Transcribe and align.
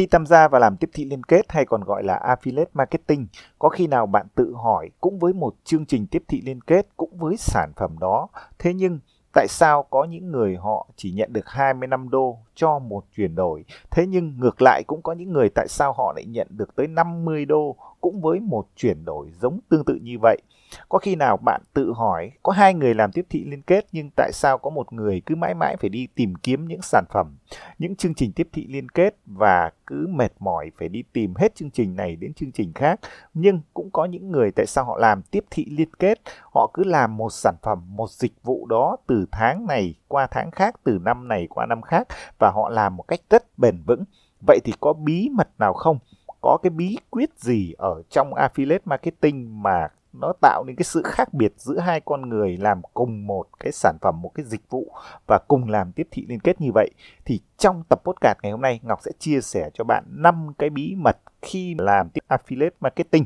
Khi 0.00 0.06
tham 0.06 0.26
gia 0.26 0.48
và 0.48 0.58
làm 0.58 0.76
tiếp 0.76 0.90
thị 0.92 1.04
liên 1.04 1.22
kết 1.22 1.46
hay 1.48 1.64
còn 1.64 1.84
gọi 1.84 2.04
là 2.04 2.18
affiliate 2.18 2.66
marketing, 2.74 3.26
có 3.58 3.68
khi 3.68 3.86
nào 3.86 4.06
bạn 4.06 4.26
tự 4.34 4.54
hỏi 4.54 4.90
cũng 5.00 5.18
với 5.18 5.32
một 5.32 5.54
chương 5.64 5.86
trình 5.86 6.06
tiếp 6.06 6.22
thị 6.28 6.42
liên 6.44 6.60
kết 6.60 6.86
cũng 6.96 7.18
với 7.18 7.36
sản 7.36 7.72
phẩm 7.76 7.98
đó, 8.00 8.28
thế 8.58 8.74
nhưng 8.74 8.98
tại 9.32 9.46
sao 9.48 9.82
có 9.90 10.04
những 10.04 10.30
người 10.30 10.56
họ 10.56 10.86
chỉ 10.96 11.12
nhận 11.12 11.32
được 11.32 11.48
25 11.48 12.10
đô 12.10 12.38
cho 12.54 12.78
một 12.78 13.04
chuyển 13.16 13.34
đổi, 13.34 13.64
thế 13.90 14.06
nhưng 14.06 14.38
ngược 14.38 14.62
lại 14.62 14.82
cũng 14.86 15.02
có 15.02 15.12
những 15.12 15.32
người 15.32 15.48
tại 15.54 15.68
sao 15.68 15.92
họ 15.92 16.12
lại 16.16 16.24
nhận 16.24 16.46
được 16.50 16.76
tới 16.76 16.86
50 16.86 17.44
đô 17.44 17.76
cũng 18.00 18.20
với 18.20 18.40
một 18.40 18.66
chuyển 18.76 19.04
đổi 19.04 19.30
giống 19.40 19.60
tương 19.68 19.84
tự 19.84 19.98
như 20.02 20.16
vậy. 20.22 20.40
Có 20.88 20.98
khi 20.98 21.16
nào 21.16 21.36
bạn 21.36 21.62
tự 21.74 21.92
hỏi 21.92 22.30
có 22.42 22.52
hai 22.52 22.74
người 22.74 22.94
làm 22.94 23.12
tiếp 23.12 23.26
thị 23.30 23.44
liên 23.44 23.62
kết 23.62 23.86
nhưng 23.92 24.10
tại 24.16 24.30
sao 24.32 24.58
có 24.58 24.70
một 24.70 24.92
người 24.92 25.22
cứ 25.26 25.34
mãi 25.36 25.54
mãi 25.54 25.76
phải 25.76 25.90
đi 25.90 26.08
tìm 26.14 26.34
kiếm 26.34 26.64
những 26.68 26.82
sản 26.82 27.04
phẩm, 27.10 27.36
những 27.78 27.96
chương 27.96 28.14
trình 28.14 28.32
tiếp 28.32 28.48
thị 28.52 28.66
liên 28.68 28.88
kết 28.88 29.16
và 29.26 29.70
cứ 29.86 30.06
mệt 30.10 30.32
mỏi 30.38 30.70
phải 30.78 30.88
đi 30.88 31.02
tìm 31.12 31.34
hết 31.34 31.54
chương 31.54 31.70
trình 31.70 31.96
này 31.96 32.16
đến 32.16 32.34
chương 32.34 32.52
trình 32.52 32.72
khác. 32.72 33.00
Nhưng 33.34 33.60
cũng 33.74 33.90
có 33.90 34.04
những 34.04 34.30
người 34.30 34.50
tại 34.50 34.66
sao 34.66 34.84
họ 34.84 34.98
làm 34.98 35.22
tiếp 35.22 35.44
thị 35.50 35.66
liên 35.70 35.94
kết, 35.98 36.20
họ 36.54 36.70
cứ 36.74 36.84
làm 36.84 37.16
một 37.16 37.32
sản 37.32 37.54
phẩm, 37.62 37.96
một 37.96 38.10
dịch 38.10 38.32
vụ 38.42 38.66
đó 38.66 38.96
từ 39.06 39.26
tháng 39.32 39.66
này 39.66 39.94
qua 40.08 40.26
tháng 40.30 40.50
khác, 40.50 40.74
từ 40.84 40.98
năm 41.02 41.28
này 41.28 41.46
qua 41.50 41.66
năm 41.66 41.82
khác 41.82 42.08
và 42.38 42.50
họ 42.50 42.68
làm 42.68 42.96
một 42.96 43.02
cách 43.08 43.20
rất 43.30 43.58
bền 43.58 43.82
vững. 43.86 44.04
Vậy 44.46 44.58
thì 44.64 44.72
có 44.80 44.92
bí 44.92 45.28
mật 45.32 45.48
nào 45.58 45.72
không? 45.72 45.98
Có 46.40 46.58
cái 46.62 46.70
bí 46.70 46.96
quyết 47.10 47.30
gì 47.36 47.72
ở 47.78 48.02
trong 48.10 48.34
affiliate 48.34 48.78
marketing 48.84 49.62
mà 49.62 49.88
nó 50.12 50.32
tạo 50.40 50.64
nên 50.66 50.76
cái 50.76 50.84
sự 50.84 51.02
khác 51.04 51.34
biệt 51.34 51.52
giữa 51.56 51.78
hai 51.78 52.00
con 52.00 52.28
người 52.28 52.56
làm 52.56 52.82
cùng 52.94 53.26
một 53.26 53.46
cái 53.60 53.72
sản 53.72 53.96
phẩm, 54.00 54.22
một 54.22 54.30
cái 54.34 54.44
dịch 54.44 54.70
vụ 54.70 54.92
và 55.26 55.38
cùng 55.48 55.68
làm 55.68 55.92
tiếp 55.92 56.08
thị 56.10 56.26
liên 56.28 56.40
kết 56.40 56.60
như 56.60 56.70
vậy 56.74 56.90
thì 57.24 57.40
trong 57.58 57.82
tập 57.88 58.00
podcast 58.04 58.38
ngày 58.42 58.52
hôm 58.52 58.60
nay, 58.60 58.80
Ngọc 58.82 58.98
sẽ 59.02 59.10
chia 59.18 59.40
sẻ 59.40 59.70
cho 59.74 59.84
bạn 59.84 60.04
năm 60.08 60.52
cái 60.58 60.70
bí 60.70 60.94
mật 60.94 61.16
khi 61.42 61.74
làm 61.78 62.08
tiếp 62.08 62.24
affiliate 62.28 62.70
marketing 62.80 63.24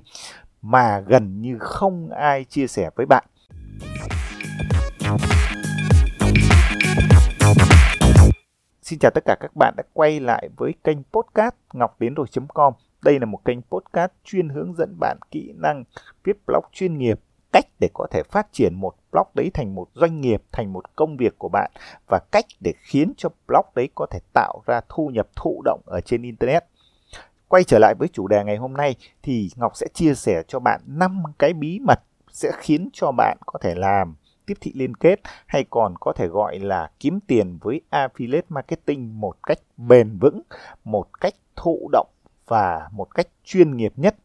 mà 0.62 1.00
gần 1.00 1.40
như 1.40 1.58
không 1.58 2.10
ai 2.10 2.44
chia 2.44 2.66
sẻ 2.66 2.90
với 2.96 3.06
bạn. 3.06 3.24
Xin 8.82 8.98
chào 8.98 9.10
tất 9.14 9.24
cả 9.24 9.36
các 9.40 9.56
bạn 9.56 9.74
đã 9.76 9.82
quay 9.92 10.20
lại 10.20 10.48
với 10.56 10.74
kênh 10.84 10.98
podcast 11.12 11.54
ngọc 11.72 12.00
đến 12.00 12.14
rồi.com 12.14 12.72
đây 13.04 13.20
là 13.20 13.26
một 13.26 13.44
kênh 13.44 13.62
podcast 13.62 14.10
chuyên 14.24 14.48
hướng 14.48 14.74
dẫn 14.74 14.96
bạn 15.00 15.18
kỹ 15.30 15.52
năng 15.56 15.84
viết 16.24 16.36
blog 16.46 16.64
chuyên 16.72 16.98
nghiệp, 16.98 17.20
cách 17.52 17.66
để 17.80 17.88
có 17.94 18.06
thể 18.10 18.22
phát 18.22 18.46
triển 18.52 18.74
một 18.74 18.94
blog 19.12 19.26
đấy 19.34 19.50
thành 19.54 19.74
một 19.74 19.88
doanh 19.94 20.20
nghiệp, 20.20 20.42
thành 20.52 20.72
một 20.72 20.96
công 20.96 21.16
việc 21.16 21.38
của 21.38 21.48
bạn 21.48 21.70
và 22.10 22.20
cách 22.32 22.44
để 22.60 22.72
khiến 22.82 23.12
cho 23.16 23.28
blog 23.46 23.66
đấy 23.74 23.88
có 23.94 24.06
thể 24.10 24.18
tạo 24.32 24.62
ra 24.66 24.80
thu 24.88 25.08
nhập 25.08 25.28
thụ 25.36 25.62
động 25.64 25.80
ở 25.86 26.00
trên 26.00 26.22
internet. 26.22 26.64
Quay 27.48 27.64
trở 27.64 27.78
lại 27.78 27.94
với 27.98 28.08
chủ 28.08 28.28
đề 28.28 28.44
ngày 28.44 28.56
hôm 28.56 28.74
nay 28.74 28.94
thì 29.22 29.50
Ngọc 29.56 29.76
sẽ 29.76 29.86
chia 29.94 30.14
sẻ 30.14 30.42
cho 30.48 30.60
bạn 30.60 30.80
5 30.86 31.22
cái 31.38 31.52
bí 31.52 31.80
mật 31.80 32.00
sẽ 32.30 32.52
khiến 32.58 32.88
cho 32.92 33.12
bạn 33.12 33.38
có 33.46 33.58
thể 33.62 33.74
làm 33.74 34.14
tiếp 34.46 34.54
thị 34.60 34.72
liên 34.74 34.94
kết 34.94 35.20
hay 35.46 35.64
còn 35.70 35.94
có 36.00 36.12
thể 36.12 36.26
gọi 36.26 36.58
là 36.58 36.90
kiếm 37.00 37.20
tiền 37.26 37.58
với 37.60 37.80
affiliate 37.90 38.42
marketing 38.48 39.20
một 39.20 39.36
cách 39.42 39.58
bền 39.76 40.18
vững, 40.18 40.42
một 40.84 41.20
cách 41.20 41.34
thụ 41.56 41.88
động 41.92 42.08
và 42.48 42.88
một 42.92 43.14
cách 43.14 43.28
chuyên 43.44 43.76
nghiệp 43.76 43.92
nhất 43.96 44.16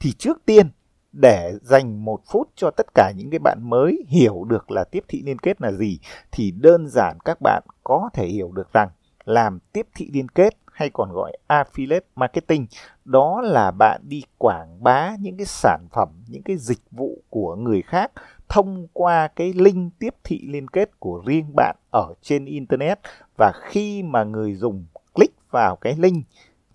thì 0.00 0.12
trước 0.12 0.38
tiên 0.46 0.70
để 1.12 1.52
dành 1.62 2.04
một 2.04 2.20
phút 2.26 2.48
cho 2.56 2.70
tất 2.70 2.86
cả 2.94 3.12
những 3.16 3.30
cái 3.30 3.38
bạn 3.38 3.58
mới 3.62 4.04
hiểu 4.08 4.44
được 4.44 4.70
là 4.70 4.84
tiếp 4.84 5.04
thị 5.08 5.22
liên 5.24 5.38
kết 5.38 5.60
là 5.60 5.72
gì 5.72 5.98
thì 6.32 6.50
đơn 6.50 6.88
giản 6.88 7.18
các 7.24 7.38
bạn 7.40 7.62
có 7.84 8.10
thể 8.14 8.26
hiểu 8.26 8.52
được 8.52 8.72
rằng 8.72 8.88
làm 9.24 9.58
tiếp 9.72 9.86
thị 9.94 10.10
liên 10.12 10.28
kết 10.28 10.56
hay 10.78 10.90
còn 10.90 11.12
gọi 11.12 11.32
affiliate 11.48 12.00
marketing, 12.16 12.66
đó 13.04 13.40
là 13.40 13.70
bạn 13.70 14.00
đi 14.04 14.22
quảng 14.38 14.82
bá 14.82 15.16
những 15.20 15.36
cái 15.36 15.46
sản 15.46 15.86
phẩm, 15.92 16.08
những 16.28 16.42
cái 16.42 16.56
dịch 16.56 16.90
vụ 16.90 17.22
của 17.30 17.56
người 17.56 17.82
khác 17.82 18.12
thông 18.48 18.86
qua 18.92 19.28
cái 19.28 19.52
link 19.52 19.92
tiếp 19.98 20.14
thị 20.24 20.40
liên 20.48 20.68
kết 20.68 21.00
của 21.00 21.22
riêng 21.26 21.46
bạn 21.56 21.76
ở 21.92 22.14
trên 22.22 22.44
internet. 22.44 22.98
Và 23.38 23.52
khi 23.62 24.02
mà 24.02 24.24
người 24.24 24.54
dùng 24.54 24.86
click 25.14 25.50
vào 25.50 25.76
cái 25.76 25.96
link 25.98 26.26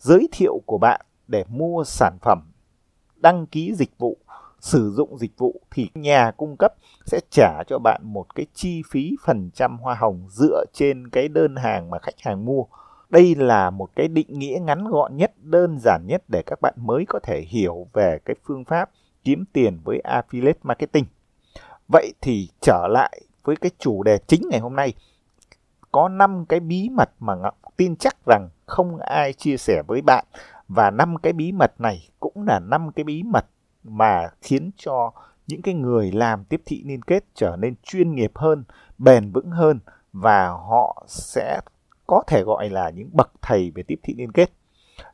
giới 0.03 0.27
thiệu 0.31 0.61
của 0.65 0.77
bạn 0.77 1.01
để 1.27 1.43
mua 1.49 1.83
sản 1.83 2.17
phẩm, 2.21 2.51
đăng 3.15 3.45
ký 3.45 3.73
dịch 3.75 3.97
vụ, 3.97 4.17
sử 4.59 4.91
dụng 4.91 5.17
dịch 5.17 5.37
vụ 5.37 5.61
thì 5.71 5.89
nhà 5.93 6.31
cung 6.37 6.55
cấp 6.59 6.73
sẽ 7.05 7.19
trả 7.29 7.63
cho 7.67 7.79
bạn 7.79 8.01
một 8.03 8.35
cái 8.35 8.45
chi 8.53 8.81
phí 8.91 9.15
phần 9.25 9.49
trăm 9.53 9.77
hoa 9.77 9.95
hồng 9.95 10.27
dựa 10.29 10.65
trên 10.73 11.09
cái 11.09 11.27
đơn 11.27 11.55
hàng 11.55 11.89
mà 11.89 11.99
khách 11.99 12.19
hàng 12.19 12.45
mua. 12.45 12.63
Đây 13.09 13.35
là 13.35 13.69
một 13.69 13.89
cái 13.95 14.07
định 14.07 14.39
nghĩa 14.39 14.59
ngắn 14.61 14.87
gọn 14.87 15.17
nhất, 15.17 15.33
đơn 15.37 15.77
giản 15.79 16.01
nhất 16.07 16.23
để 16.27 16.43
các 16.45 16.61
bạn 16.61 16.73
mới 16.77 17.05
có 17.09 17.19
thể 17.23 17.41
hiểu 17.41 17.87
về 17.93 18.19
cái 18.25 18.35
phương 18.43 18.65
pháp 18.65 18.89
kiếm 19.23 19.45
tiền 19.53 19.79
với 19.83 20.01
affiliate 20.03 20.53
marketing. 20.63 21.05
Vậy 21.87 22.13
thì 22.21 22.49
trở 22.61 22.87
lại 22.89 23.21
với 23.43 23.55
cái 23.55 23.71
chủ 23.79 24.03
đề 24.03 24.17
chính 24.27 24.41
ngày 24.51 24.59
hôm 24.59 24.75
nay. 24.75 24.93
Có 25.91 26.09
5 26.09 26.45
cái 26.49 26.59
bí 26.59 26.89
mật 26.89 27.09
mà 27.19 27.35
Ngọc 27.35 27.57
tin 27.77 27.95
chắc 27.95 28.15
rằng 28.25 28.49
không 28.73 28.97
ai 28.99 29.33
chia 29.33 29.57
sẻ 29.57 29.81
với 29.87 30.01
bạn 30.01 30.25
và 30.67 30.91
năm 30.91 31.15
cái 31.23 31.33
bí 31.33 31.51
mật 31.51 31.81
này 31.81 32.09
cũng 32.19 32.45
là 32.47 32.59
năm 32.59 32.91
cái 32.95 33.03
bí 33.03 33.23
mật 33.23 33.45
mà 33.83 34.29
khiến 34.41 34.71
cho 34.77 35.11
những 35.47 35.61
cái 35.61 35.73
người 35.73 36.11
làm 36.11 36.45
tiếp 36.45 36.61
thị 36.65 36.83
liên 36.85 37.01
kết 37.01 37.23
trở 37.35 37.55
nên 37.55 37.75
chuyên 37.83 38.15
nghiệp 38.15 38.31
hơn, 38.35 38.63
bền 38.97 39.31
vững 39.31 39.51
hơn 39.51 39.79
và 40.13 40.47
họ 40.47 41.05
sẽ 41.07 41.59
có 42.07 42.23
thể 42.27 42.43
gọi 42.43 42.69
là 42.69 42.89
những 42.89 43.09
bậc 43.13 43.31
thầy 43.41 43.71
về 43.75 43.83
tiếp 43.83 43.99
thị 44.03 44.13
liên 44.17 44.31
kết. 44.31 44.49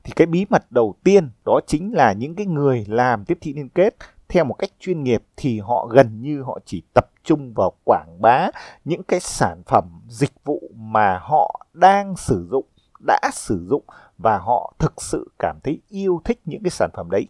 Thì 0.03 0.13
cái 0.15 0.27
bí 0.27 0.45
mật 0.49 0.71
đầu 0.71 0.95
tiên 1.03 1.29
đó 1.45 1.59
chính 1.67 1.93
là 1.93 2.13
những 2.13 2.35
cái 2.35 2.45
người 2.45 2.85
làm 2.87 3.25
tiếp 3.25 3.37
thị 3.41 3.53
liên 3.53 3.69
kết 3.69 3.95
theo 4.29 4.43
một 4.43 4.53
cách 4.53 4.69
chuyên 4.79 5.03
nghiệp 5.03 5.23
thì 5.37 5.59
họ 5.59 5.87
gần 5.91 6.21
như 6.21 6.41
họ 6.41 6.59
chỉ 6.65 6.83
tập 6.93 7.09
trung 7.23 7.53
vào 7.53 7.71
quảng 7.83 8.17
bá 8.21 8.47
những 8.85 9.03
cái 9.03 9.19
sản 9.19 9.61
phẩm 9.65 10.01
dịch 10.07 10.43
vụ 10.43 10.61
mà 10.75 11.19
họ 11.21 11.65
đang 11.73 12.15
sử 12.15 12.47
dụng 12.51 12.65
đã 13.07 13.19
sử 13.33 13.65
dụng 13.69 13.83
và 14.17 14.37
họ 14.37 14.73
thực 14.79 15.01
sự 15.01 15.31
cảm 15.39 15.59
thấy 15.63 15.81
yêu 15.89 16.21
thích 16.25 16.39
những 16.45 16.63
cái 16.63 16.71
sản 16.71 16.89
phẩm 16.93 17.09
đấy. 17.11 17.27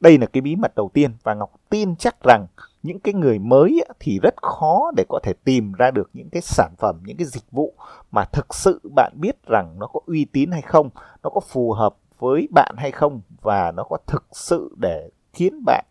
Đây 0.00 0.18
là 0.18 0.26
cái 0.26 0.40
bí 0.40 0.56
mật 0.56 0.74
đầu 0.76 0.90
tiên 0.94 1.10
và 1.22 1.34
Ngọc 1.34 1.50
tin 1.68 1.96
chắc 1.96 2.16
rằng 2.24 2.46
những 2.82 3.00
cái 3.00 3.14
người 3.14 3.38
mới 3.38 3.84
thì 4.00 4.18
rất 4.22 4.34
khó 4.42 4.90
để 4.96 5.04
có 5.08 5.20
thể 5.22 5.32
tìm 5.44 5.72
ra 5.72 5.90
được 5.90 6.10
những 6.12 6.30
cái 6.30 6.42
sản 6.42 6.74
phẩm, 6.78 7.00
những 7.04 7.16
cái 7.16 7.26
dịch 7.26 7.50
vụ 7.50 7.74
mà 8.10 8.24
thực 8.24 8.54
sự 8.54 8.80
bạn 8.96 9.12
biết 9.16 9.36
rằng 9.46 9.76
nó 9.78 9.86
có 9.86 10.00
uy 10.06 10.24
tín 10.24 10.50
hay 10.50 10.62
không, 10.62 10.90
nó 11.22 11.30
có 11.30 11.40
phù 11.40 11.72
hợp 11.72 11.96
với 12.18 12.48
bạn 12.50 12.74
hay 12.78 12.90
không 12.90 13.20
và 13.42 13.72
nó 13.72 13.84
có 13.84 13.98
thực 14.06 14.24
sự 14.32 14.74
để 14.76 15.10
khiến 15.32 15.64
bạn 15.66 15.84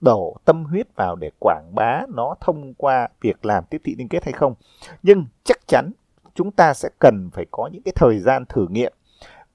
đổ 0.00 0.36
tâm 0.44 0.64
huyết 0.64 0.86
vào 0.94 1.16
để 1.16 1.30
quảng 1.38 1.74
bá 1.74 2.02
nó 2.08 2.34
thông 2.40 2.74
qua 2.74 3.08
việc 3.20 3.46
làm 3.46 3.64
tiếp 3.70 3.80
thị 3.84 3.94
liên 3.98 4.08
kết 4.08 4.24
hay 4.24 4.32
không. 4.32 4.54
Nhưng 5.02 5.26
chắc 5.44 5.66
chắn 5.66 5.90
chúng 6.38 6.50
ta 6.50 6.74
sẽ 6.74 6.88
cần 6.98 7.30
phải 7.32 7.46
có 7.50 7.68
những 7.72 7.82
cái 7.82 7.92
thời 7.96 8.18
gian 8.18 8.44
thử 8.48 8.66
nghiệm. 8.70 8.92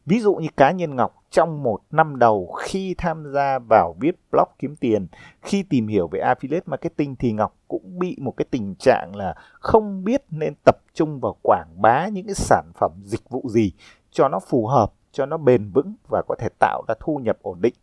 Ví 0.06 0.20
dụ 0.20 0.36
như 0.36 0.48
cá 0.58 0.72
nhân 0.72 0.96
Ngọc 0.96 1.16
trong 1.30 1.64
một 1.64 1.82
năm 1.92 2.20
đầu 2.20 2.56
khi 2.60 2.96
tham 2.98 3.34
gia 3.34 3.60
vào 3.60 3.96
viết 4.00 4.16
blog 4.32 4.48
kiếm 4.60 4.76
tiền, 4.76 5.08
khi 5.42 5.64
tìm 5.64 5.88
hiểu 5.88 6.08
về 6.08 6.20
affiliate 6.20 6.62
marketing 6.66 7.16
thì 7.16 7.32
Ngọc 7.32 7.56
cũng 7.68 8.00
bị 8.00 8.18
một 8.22 8.34
cái 8.38 8.46
tình 8.52 8.76
trạng 8.76 9.16
là 9.16 9.36
không 9.54 10.04
biết 10.04 10.24
nên 10.30 10.54
tập 10.66 10.78
trung 10.94 11.20
vào 11.20 11.36
quảng 11.42 11.82
bá 11.82 12.08
những 12.08 12.26
cái 12.26 12.36
sản 12.36 12.72
phẩm 12.76 12.92
dịch 13.04 13.30
vụ 13.30 13.50
gì 13.50 13.72
cho 14.12 14.28
nó 14.30 14.40
phù 14.40 14.68
hợp, 14.68 14.94
cho 15.12 15.26
nó 15.26 15.38
bền 15.38 15.70
vững 15.70 15.94
và 16.10 16.22
có 16.28 16.36
thể 16.40 16.48
tạo 16.60 16.84
ra 16.88 16.96
thu 17.00 17.18
nhập 17.18 17.38
ổn 17.42 17.62
định. 17.62 17.74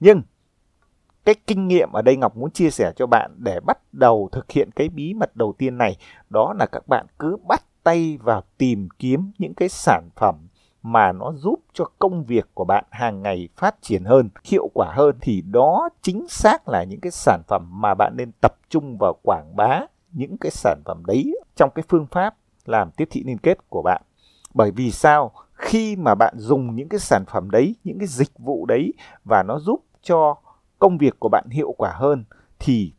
Nhưng 0.00 0.22
cái 1.24 1.34
kinh 1.46 1.68
nghiệm 1.68 1.92
ở 1.92 2.02
đây 2.02 2.16
Ngọc 2.16 2.36
muốn 2.36 2.50
chia 2.50 2.70
sẻ 2.70 2.92
cho 2.96 3.06
bạn 3.06 3.34
để 3.38 3.60
bắt 3.60 3.78
đầu 3.92 4.28
thực 4.32 4.50
hiện 4.50 4.70
cái 4.70 4.88
bí 4.88 5.14
mật 5.14 5.36
đầu 5.36 5.54
tiên 5.58 5.78
này 5.78 5.96
đó 6.30 6.54
là 6.58 6.66
các 6.66 6.88
bạn 6.88 7.06
cứ 7.18 7.36
bắt 7.48 7.62
tay 7.84 8.18
vào 8.22 8.42
tìm 8.58 8.88
kiếm 8.98 9.30
những 9.38 9.54
cái 9.54 9.68
sản 9.68 10.08
phẩm 10.16 10.48
mà 10.82 11.12
nó 11.12 11.32
giúp 11.32 11.60
cho 11.72 11.84
công 11.98 12.24
việc 12.24 12.50
của 12.54 12.64
bạn 12.64 12.84
hàng 12.90 13.22
ngày 13.22 13.48
phát 13.56 13.74
triển 13.82 14.04
hơn, 14.04 14.28
hiệu 14.44 14.70
quả 14.74 14.92
hơn 14.96 15.16
thì 15.20 15.42
đó 15.50 15.88
chính 16.02 16.28
xác 16.28 16.68
là 16.68 16.84
những 16.84 17.00
cái 17.00 17.10
sản 17.10 17.42
phẩm 17.48 17.68
mà 17.80 17.94
bạn 17.94 18.14
nên 18.16 18.30
tập 18.42 18.54
trung 18.68 18.98
vào 18.98 19.14
quảng 19.22 19.56
bá 19.56 19.80
những 20.12 20.36
cái 20.38 20.50
sản 20.50 20.82
phẩm 20.84 21.02
đấy 21.06 21.34
trong 21.54 21.70
cái 21.74 21.84
phương 21.88 22.06
pháp 22.10 22.36
làm 22.64 22.90
tiếp 22.90 23.08
thị 23.10 23.22
liên 23.26 23.38
kết 23.38 23.58
của 23.68 23.82
bạn. 23.82 24.02
Bởi 24.54 24.70
vì 24.70 24.90
sao? 24.90 25.32
Khi 25.52 25.96
mà 25.96 26.14
bạn 26.14 26.34
dùng 26.38 26.76
những 26.76 26.88
cái 26.88 27.00
sản 27.00 27.24
phẩm 27.26 27.50
đấy, 27.50 27.74
những 27.84 27.98
cái 27.98 28.08
dịch 28.08 28.38
vụ 28.38 28.66
đấy 28.66 28.92
và 29.24 29.42
nó 29.42 29.58
giúp 29.58 29.84
cho 30.02 30.36
công 30.78 30.98
việc 30.98 31.14
của 31.18 31.28
bạn 31.28 31.44
hiệu 31.50 31.74
quả 31.78 31.92
hơn 31.94 32.24
thì 32.58 32.92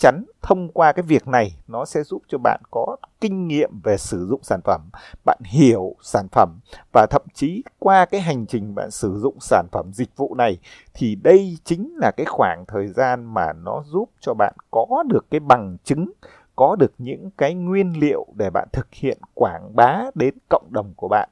chắn 0.00 0.24
thông 0.42 0.68
qua 0.72 0.92
cái 0.92 1.02
việc 1.02 1.28
này, 1.28 1.56
nó 1.68 1.84
sẽ 1.84 2.02
giúp 2.02 2.22
cho 2.28 2.38
bạn 2.38 2.60
có 2.70 2.96
kinh 3.20 3.48
nghiệm 3.48 3.70
về 3.84 3.96
sử 3.96 4.26
dụng 4.26 4.42
sản 4.42 4.60
phẩm, 4.64 4.80
bạn 5.24 5.38
hiểu 5.44 5.94
sản 6.02 6.26
phẩm 6.32 6.60
và 6.92 7.06
thậm 7.10 7.22
chí 7.34 7.62
qua 7.78 8.04
cái 8.04 8.20
hành 8.20 8.46
trình 8.46 8.74
bạn 8.74 8.90
sử 8.90 9.18
dụng 9.18 9.40
sản 9.40 9.66
phẩm 9.72 9.90
dịch 9.92 10.16
vụ 10.16 10.34
này 10.34 10.58
thì 10.94 11.14
đây 11.14 11.58
chính 11.64 11.96
là 11.96 12.10
cái 12.16 12.26
khoảng 12.26 12.64
thời 12.68 12.88
gian 12.88 13.34
mà 13.34 13.52
nó 13.52 13.82
giúp 13.86 14.10
cho 14.20 14.34
bạn 14.34 14.54
có 14.70 15.02
được 15.08 15.26
cái 15.30 15.40
bằng 15.40 15.76
chứng, 15.84 16.12
có 16.56 16.76
được 16.78 16.92
những 16.98 17.30
cái 17.38 17.54
nguyên 17.54 18.00
liệu 18.00 18.26
để 18.34 18.50
bạn 18.50 18.68
thực 18.72 18.86
hiện 18.92 19.18
quảng 19.34 19.76
bá 19.76 20.02
đến 20.14 20.34
cộng 20.50 20.66
đồng 20.70 20.92
của 20.96 21.08
bạn. 21.08 21.28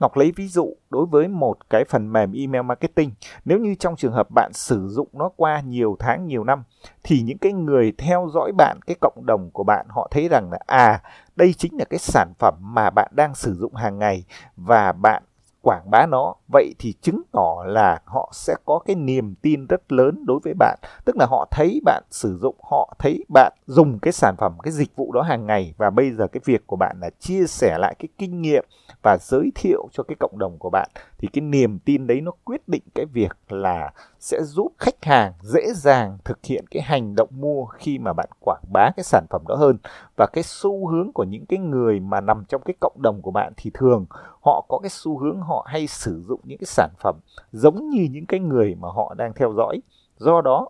Ngọc 0.00 0.16
lấy 0.16 0.32
ví 0.36 0.48
dụ 0.48 0.76
đối 0.90 1.06
với 1.06 1.28
một 1.28 1.70
cái 1.70 1.84
phần 1.84 2.12
mềm 2.12 2.32
email 2.32 2.62
marketing, 2.62 3.10
nếu 3.44 3.58
như 3.58 3.74
trong 3.74 3.96
trường 3.96 4.12
hợp 4.12 4.30
bạn 4.30 4.52
sử 4.52 4.88
dụng 4.88 5.08
nó 5.12 5.30
qua 5.36 5.60
nhiều 5.60 5.96
tháng, 5.98 6.26
nhiều 6.26 6.44
năm 6.44 6.64
thì 7.02 7.22
những 7.22 7.38
cái 7.38 7.52
người 7.52 7.92
theo 7.98 8.28
dõi 8.34 8.52
bạn, 8.52 8.78
cái 8.86 8.96
cộng 9.00 9.26
đồng 9.26 9.50
của 9.50 9.64
bạn 9.64 9.86
họ 9.88 10.08
thấy 10.10 10.28
rằng 10.28 10.50
là 10.52 10.58
à, 10.66 11.02
đây 11.36 11.52
chính 11.52 11.78
là 11.78 11.84
cái 11.84 11.98
sản 11.98 12.32
phẩm 12.38 12.54
mà 12.60 12.90
bạn 12.90 13.12
đang 13.14 13.34
sử 13.34 13.54
dụng 13.54 13.74
hàng 13.74 13.98
ngày 13.98 14.24
và 14.56 14.92
bạn 14.92 15.22
quảng 15.62 15.90
bá 15.90 16.06
nó 16.06 16.34
vậy 16.52 16.74
thì 16.78 16.94
chứng 17.02 17.22
tỏ 17.32 17.64
là 17.66 18.00
họ 18.04 18.30
sẽ 18.34 18.54
có 18.64 18.78
cái 18.78 18.96
niềm 18.96 19.34
tin 19.42 19.66
rất 19.66 19.92
lớn 19.92 20.24
đối 20.26 20.40
với 20.44 20.54
bạn. 20.58 20.78
Tức 21.04 21.16
là 21.16 21.26
họ 21.30 21.48
thấy 21.50 21.80
bạn 21.84 22.02
sử 22.10 22.38
dụng, 22.38 22.56
họ 22.70 22.94
thấy 22.98 23.24
bạn 23.28 23.52
dùng 23.66 23.98
cái 23.98 24.12
sản 24.12 24.34
phẩm, 24.38 24.52
cái 24.62 24.72
dịch 24.72 24.96
vụ 24.96 25.12
đó 25.12 25.22
hàng 25.22 25.46
ngày. 25.46 25.74
Và 25.76 25.90
bây 25.90 26.10
giờ 26.10 26.26
cái 26.26 26.40
việc 26.44 26.66
của 26.66 26.76
bạn 26.76 26.96
là 27.00 27.10
chia 27.20 27.46
sẻ 27.46 27.78
lại 27.78 27.94
cái 27.98 28.08
kinh 28.18 28.42
nghiệm 28.42 28.64
và 29.02 29.18
giới 29.20 29.52
thiệu 29.54 29.88
cho 29.92 30.02
cái 30.02 30.16
cộng 30.20 30.38
đồng 30.38 30.58
của 30.58 30.70
bạn. 30.70 30.88
Thì 31.18 31.28
cái 31.32 31.42
niềm 31.42 31.78
tin 31.78 32.06
đấy 32.06 32.20
nó 32.20 32.32
quyết 32.44 32.68
định 32.68 32.82
cái 32.94 33.06
việc 33.12 33.36
là 33.48 33.92
sẽ 34.20 34.42
giúp 34.42 34.72
khách 34.78 35.04
hàng 35.04 35.32
dễ 35.42 35.72
dàng 35.74 36.18
thực 36.24 36.38
hiện 36.44 36.64
cái 36.70 36.82
hành 36.82 37.14
động 37.14 37.28
mua 37.32 37.64
khi 37.64 37.98
mà 37.98 38.12
bạn 38.12 38.28
quảng 38.40 38.62
bá 38.72 38.90
cái 38.96 39.04
sản 39.04 39.26
phẩm 39.30 39.42
đó 39.48 39.54
hơn. 39.54 39.78
Và 40.16 40.26
cái 40.32 40.44
xu 40.44 40.88
hướng 40.88 41.12
của 41.12 41.24
những 41.24 41.46
cái 41.46 41.58
người 41.58 42.00
mà 42.00 42.20
nằm 42.20 42.44
trong 42.48 42.62
cái 42.64 42.74
cộng 42.80 43.02
đồng 43.02 43.22
của 43.22 43.30
bạn 43.30 43.52
thì 43.56 43.70
thường 43.74 44.06
họ 44.40 44.66
có 44.68 44.78
cái 44.78 44.90
xu 44.90 45.18
hướng 45.18 45.40
họ 45.40 45.66
hay 45.68 45.86
sử 45.86 46.22
dụng 46.28 46.40
những 46.44 46.58
cái 46.58 46.66
sản 46.66 46.90
phẩm 47.02 47.16
giống 47.52 47.90
như 47.90 48.08
những 48.10 48.26
cái 48.26 48.40
người 48.40 48.74
mà 48.74 48.88
họ 48.88 49.14
đang 49.14 49.32
theo 49.34 49.54
dõi. 49.56 49.80
Do 50.16 50.40
đó, 50.40 50.68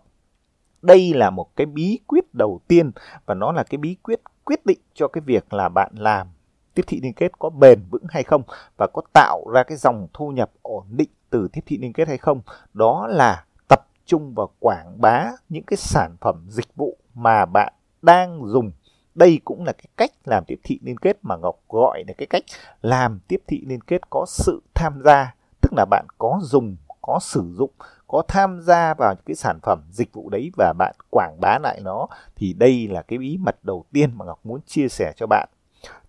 đây 0.81 1.13
là 1.13 1.29
một 1.29 1.55
cái 1.55 1.65
bí 1.65 1.99
quyết 2.07 2.33
đầu 2.33 2.59
tiên 2.67 2.91
và 3.25 3.33
nó 3.33 3.51
là 3.51 3.63
cái 3.63 3.77
bí 3.77 3.95
quyết 4.03 4.19
quyết 4.43 4.65
định 4.65 4.79
cho 4.93 5.07
cái 5.07 5.21
việc 5.21 5.53
là 5.53 5.69
bạn 5.69 5.91
làm 5.95 6.27
tiếp 6.73 6.83
thị 6.87 6.99
liên 7.03 7.13
kết 7.13 7.39
có 7.39 7.49
bền 7.49 7.79
vững 7.91 8.03
hay 8.09 8.23
không 8.23 8.41
và 8.77 8.87
có 8.93 9.01
tạo 9.13 9.45
ra 9.53 9.63
cái 9.63 9.77
dòng 9.77 10.07
thu 10.13 10.29
nhập 10.29 10.51
ổn 10.61 10.85
định 10.89 11.09
từ 11.29 11.47
tiếp 11.53 11.61
thị 11.65 11.77
liên 11.77 11.93
kết 11.93 12.07
hay 12.07 12.17
không. 12.17 12.41
Đó 12.73 13.07
là 13.07 13.45
tập 13.67 13.87
trung 14.05 14.33
vào 14.33 14.49
quảng 14.59 15.01
bá 15.01 15.31
những 15.49 15.63
cái 15.63 15.77
sản 15.77 16.15
phẩm 16.21 16.45
dịch 16.49 16.75
vụ 16.75 16.97
mà 17.13 17.45
bạn 17.45 17.73
đang 18.01 18.45
dùng. 18.45 18.71
Đây 19.15 19.39
cũng 19.45 19.65
là 19.65 19.73
cái 19.73 19.85
cách 19.97 20.11
làm 20.25 20.43
tiếp 20.47 20.59
thị 20.63 20.79
liên 20.83 20.97
kết 20.97 21.17
mà 21.21 21.35
Ngọc 21.35 21.55
gọi 21.69 22.03
là 22.07 22.13
cái 22.17 22.27
cách 22.29 22.43
làm 22.81 23.19
tiếp 23.27 23.41
thị 23.47 23.63
liên 23.67 23.81
kết 23.81 24.09
có 24.09 24.25
sự 24.27 24.61
tham 24.73 25.01
gia 25.03 25.35
tức 25.63 25.73
là 25.73 25.85
bạn 25.85 26.05
có 26.17 26.39
dùng, 26.41 26.75
có 27.01 27.19
sử 27.21 27.53
dụng, 27.53 27.71
có 28.07 28.23
tham 28.27 28.61
gia 28.61 28.93
vào 28.93 29.15
cái 29.25 29.35
sản 29.35 29.59
phẩm 29.63 29.81
dịch 29.91 30.13
vụ 30.13 30.29
đấy 30.29 30.51
và 30.57 30.73
bạn 30.77 30.95
quảng 31.09 31.37
bá 31.41 31.59
lại 31.59 31.81
nó, 31.83 32.07
thì 32.35 32.53
đây 32.53 32.87
là 32.87 33.01
cái 33.01 33.19
bí 33.19 33.37
mật 33.37 33.55
đầu 33.63 33.85
tiên 33.91 34.11
mà 34.15 34.25
Ngọc 34.25 34.39
muốn 34.43 34.61
chia 34.65 34.87
sẻ 34.87 35.13
cho 35.15 35.27
bạn. 35.27 35.49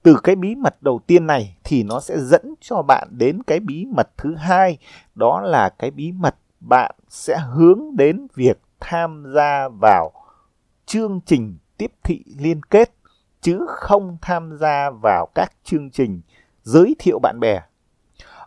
Từ 0.02 0.16
cái 0.22 0.36
bí 0.36 0.54
mật 0.54 0.82
đầu 0.82 1.00
tiên 1.06 1.26
này 1.26 1.56
thì 1.64 1.82
nó 1.82 2.00
sẽ 2.00 2.18
dẫn 2.18 2.54
cho 2.60 2.82
bạn 2.82 3.08
đến 3.10 3.42
cái 3.42 3.60
bí 3.60 3.86
mật 3.96 4.08
thứ 4.16 4.34
hai, 4.34 4.78
đó 5.14 5.40
là 5.40 5.68
cái 5.68 5.90
bí 5.90 6.12
mật 6.12 6.34
bạn 6.60 6.94
sẽ 7.08 7.38
hướng 7.38 7.96
đến 7.96 8.26
việc 8.34 8.60
tham 8.80 9.24
gia 9.34 9.68
vào 9.68 10.12
chương 10.86 11.20
trình 11.26 11.58
tiếp 11.76 11.92
thị 12.02 12.24
liên 12.38 12.62
kết, 12.62 12.94
chứ 13.40 13.66
không 13.68 14.16
tham 14.22 14.58
gia 14.58 14.90
vào 14.90 15.28
các 15.34 15.52
chương 15.64 15.90
trình 15.90 16.20
giới 16.62 16.96
thiệu 16.98 17.18
bạn 17.22 17.40
bè 17.40 17.60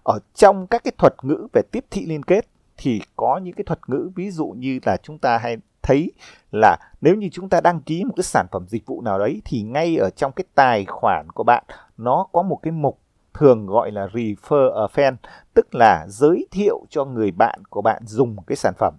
ở 0.07 0.19
trong 0.33 0.68
các 0.68 0.83
cái 0.83 0.92
thuật 0.98 1.13
ngữ 1.21 1.48
về 1.54 1.62
tiếp 1.71 1.86
thị 1.92 2.06
liên 2.06 2.24
kết 2.24 2.48
thì 2.77 3.01
có 3.15 3.39
những 3.44 3.54
cái 3.54 3.63
thuật 3.63 3.80
ngữ 3.88 4.09
ví 4.15 4.31
dụ 4.31 4.48
như 4.57 4.80
là 4.86 4.98
chúng 5.04 5.18
ta 5.18 5.38
hay 5.38 5.57
thấy 5.81 6.12
là 6.51 6.77
nếu 7.01 7.15
như 7.15 7.30
chúng 7.31 7.50
ta 7.50 7.62
đăng 7.62 7.81
ký 7.81 8.04
một 8.04 8.13
cái 8.15 8.24
sản 8.24 8.45
phẩm 8.51 8.65
dịch 8.68 8.86
vụ 8.86 9.01
nào 9.01 9.19
đấy 9.19 9.42
thì 9.45 9.62
ngay 9.62 9.98
ở 9.98 10.09
trong 10.09 10.31
cái 10.31 10.44
tài 10.56 10.86
khoản 10.86 11.27
của 11.33 11.44
bạn 11.44 11.63
nó 11.98 12.27
có 12.31 12.42
một 12.42 12.59
cái 12.63 12.71
mục 12.71 13.00
thường 13.33 13.65
gọi 13.65 13.92
là 13.92 14.07
refer 14.13 14.74
a 14.74 14.86
friend 14.94 15.15
tức 15.54 15.75
là 15.75 16.06
giới 16.09 16.48
thiệu 16.51 16.86
cho 16.89 17.06
người 17.06 17.31
bạn 17.31 17.59
của 17.69 17.81
bạn 17.81 18.01
dùng 18.06 18.36
cái 18.48 18.56
sản 18.56 18.74
phẩm. 18.77 18.94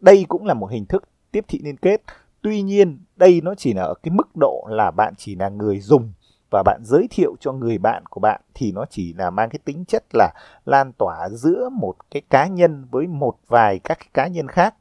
Đây 0.00 0.24
cũng 0.28 0.46
là 0.46 0.54
một 0.54 0.66
hình 0.66 0.86
thức 0.86 1.04
tiếp 1.32 1.44
thị 1.48 1.60
liên 1.64 1.76
kết. 1.76 2.02
Tuy 2.42 2.62
nhiên, 2.62 3.04
đây 3.16 3.40
nó 3.44 3.54
chỉ 3.54 3.72
là 3.72 3.82
ở 3.82 3.94
cái 4.02 4.10
mức 4.10 4.36
độ 4.40 4.66
là 4.70 4.90
bạn 4.90 5.14
chỉ 5.16 5.34
là 5.34 5.48
người 5.48 5.80
dùng 5.80 6.12
và 6.50 6.62
bạn 6.62 6.80
giới 6.84 7.08
thiệu 7.10 7.36
cho 7.40 7.52
người 7.52 7.78
bạn 7.78 8.06
của 8.06 8.20
bạn 8.20 8.40
thì 8.54 8.72
nó 8.72 8.84
chỉ 8.90 9.12
là 9.12 9.30
mang 9.30 9.50
cái 9.50 9.58
tính 9.64 9.84
chất 9.84 10.04
là 10.12 10.32
lan 10.64 10.92
tỏa 10.92 11.28
giữa 11.28 11.68
một 11.72 11.94
cái 12.10 12.22
cá 12.30 12.46
nhân 12.46 12.86
với 12.90 13.06
một 13.06 13.34
vài 13.48 13.78
các 13.78 13.98
cái 13.98 14.08
cá 14.14 14.26
nhân 14.26 14.48
khác. 14.48 14.74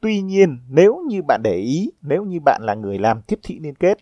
Tuy 0.00 0.20
nhiên, 0.20 0.58
nếu 0.68 1.02
như 1.08 1.22
bạn 1.22 1.40
để 1.44 1.54
ý, 1.54 1.90
nếu 2.02 2.24
như 2.24 2.38
bạn 2.44 2.60
là 2.64 2.74
người 2.74 2.98
làm 2.98 3.22
tiếp 3.22 3.38
thị 3.42 3.58
liên 3.58 3.74
kết 3.74 3.98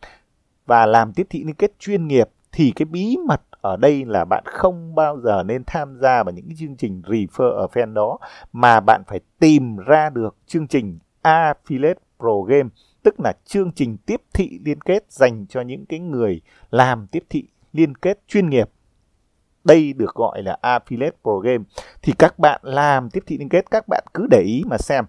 và 0.66 0.86
làm 0.86 1.12
tiếp 1.12 1.26
thị 1.30 1.44
liên 1.44 1.54
kết 1.54 1.72
chuyên 1.78 2.06
nghiệp 2.06 2.28
thì 2.52 2.72
cái 2.76 2.86
bí 2.86 3.16
mật 3.26 3.40
ở 3.60 3.76
đây 3.76 4.04
là 4.04 4.24
bạn 4.24 4.44
không 4.46 4.94
bao 4.94 5.20
giờ 5.20 5.42
nên 5.42 5.62
tham 5.66 5.98
gia 6.00 6.22
vào 6.22 6.32
những 6.32 6.46
cái 6.48 6.56
chương 6.58 6.76
trình 6.76 7.02
refer 7.06 7.50
ở 7.50 7.66
fan 7.72 7.92
đó 7.92 8.18
mà 8.52 8.80
bạn 8.80 9.02
phải 9.06 9.20
tìm 9.38 9.76
ra 9.76 10.10
được 10.10 10.36
chương 10.46 10.66
trình 10.66 10.98
affiliate 11.22 11.94
program 12.18 12.70
tức 13.04 13.20
là 13.20 13.32
chương 13.44 13.72
trình 13.72 13.96
tiếp 14.06 14.22
thị 14.32 14.60
liên 14.64 14.80
kết 14.80 15.04
dành 15.08 15.46
cho 15.46 15.60
những 15.60 15.86
cái 15.86 16.00
người 16.00 16.40
làm 16.70 17.06
tiếp 17.06 17.24
thị 17.30 17.48
liên 17.72 17.94
kết 17.94 18.20
chuyên 18.28 18.50
nghiệp. 18.50 18.70
Đây 19.64 19.92
được 19.92 20.14
gọi 20.14 20.42
là 20.42 20.58
affiliate 20.62 21.10
program. 21.22 21.64
Thì 22.02 22.12
các 22.18 22.38
bạn 22.38 22.60
làm 22.64 23.10
tiếp 23.10 23.22
thị 23.26 23.38
liên 23.38 23.48
kết, 23.48 23.70
các 23.70 23.84
bạn 23.88 24.04
cứ 24.14 24.26
để 24.30 24.42
ý 24.46 24.62
mà 24.66 24.78
xem. 24.78 25.04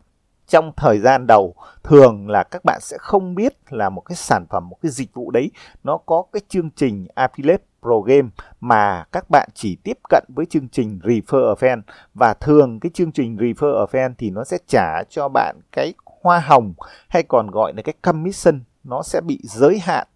Trong 0.47 0.71
thời 0.77 0.99
gian 0.99 1.27
đầu, 1.27 1.55
thường 1.83 2.29
là 2.29 2.43
các 2.43 2.65
bạn 2.65 2.79
sẽ 2.81 2.97
không 2.99 3.35
biết 3.35 3.53
là 3.69 3.89
một 3.89 4.01
cái 4.01 4.15
sản 4.15 4.45
phẩm, 4.49 4.69
một 4.69 4.77
cái 4.81 4.91
dịch 4.91 5.13
vụ 5.13 5.31
đấy, 5.31 5.51
nó 5.83 5.97
có 5.97 6.23
cái 6.31 6.41
chương 6.49 6.69
trình 6.75 7.07
affiliate 7.15 7.57
program 7.81 8.31
mà 8.59 9.03
các 9.11 9.25
bạn 9.29 9.49
chỉ 9.53 9.77
tiếp 9.83 9.97
cận 10.09 10.23
với 10.35 10.45
chương 10.45 10.67
trình 10.67 10.99
refer 11.03 11.47
a 11.49 11.53
fan 11.53 11.81
và 12.13 12.33
thường 12.33 12.79
cái 12.79 12.89
chương 12.93 13.11
trình 13.11 13.35
refer 13.35 13.85
a 13.85 13.85
fan 13.91 14.13
thì 14.17 14.29
nó 14.29 14.43
sẽ 14.43 14.57
trả 14.67 15.03
cho 15.09 15.29
bạn 15.29 15.55
cái 15.71 15.93
hoa 16.25 16.39
hồng 16.39 16.73
hay 17.09 17.23
còn 17.23 17.51
gọi 17.51 17.73
là 17.75 17.81
cái 17.81 17.93
commission, 18.01 18.59
nó 18.83 19.01
sẽ 19.03 19.21
bị 19.21 19.39
giới 19.43 19.79
hạn. 19.79 20.07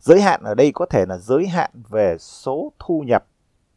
Giới 0.00 0.20
hạn 0.20 0.42
ở 0.44 0.54
đây 0.54 0.72
có 0.74 0.86
thể 0.86 1.04
là 1.08 1.18
giới 1.18 1.46
hạn 1.46 1.70
về 1.88 2.16
số 2.18 2.72
thu 2.78 3.02
nhập. 3.06 3.24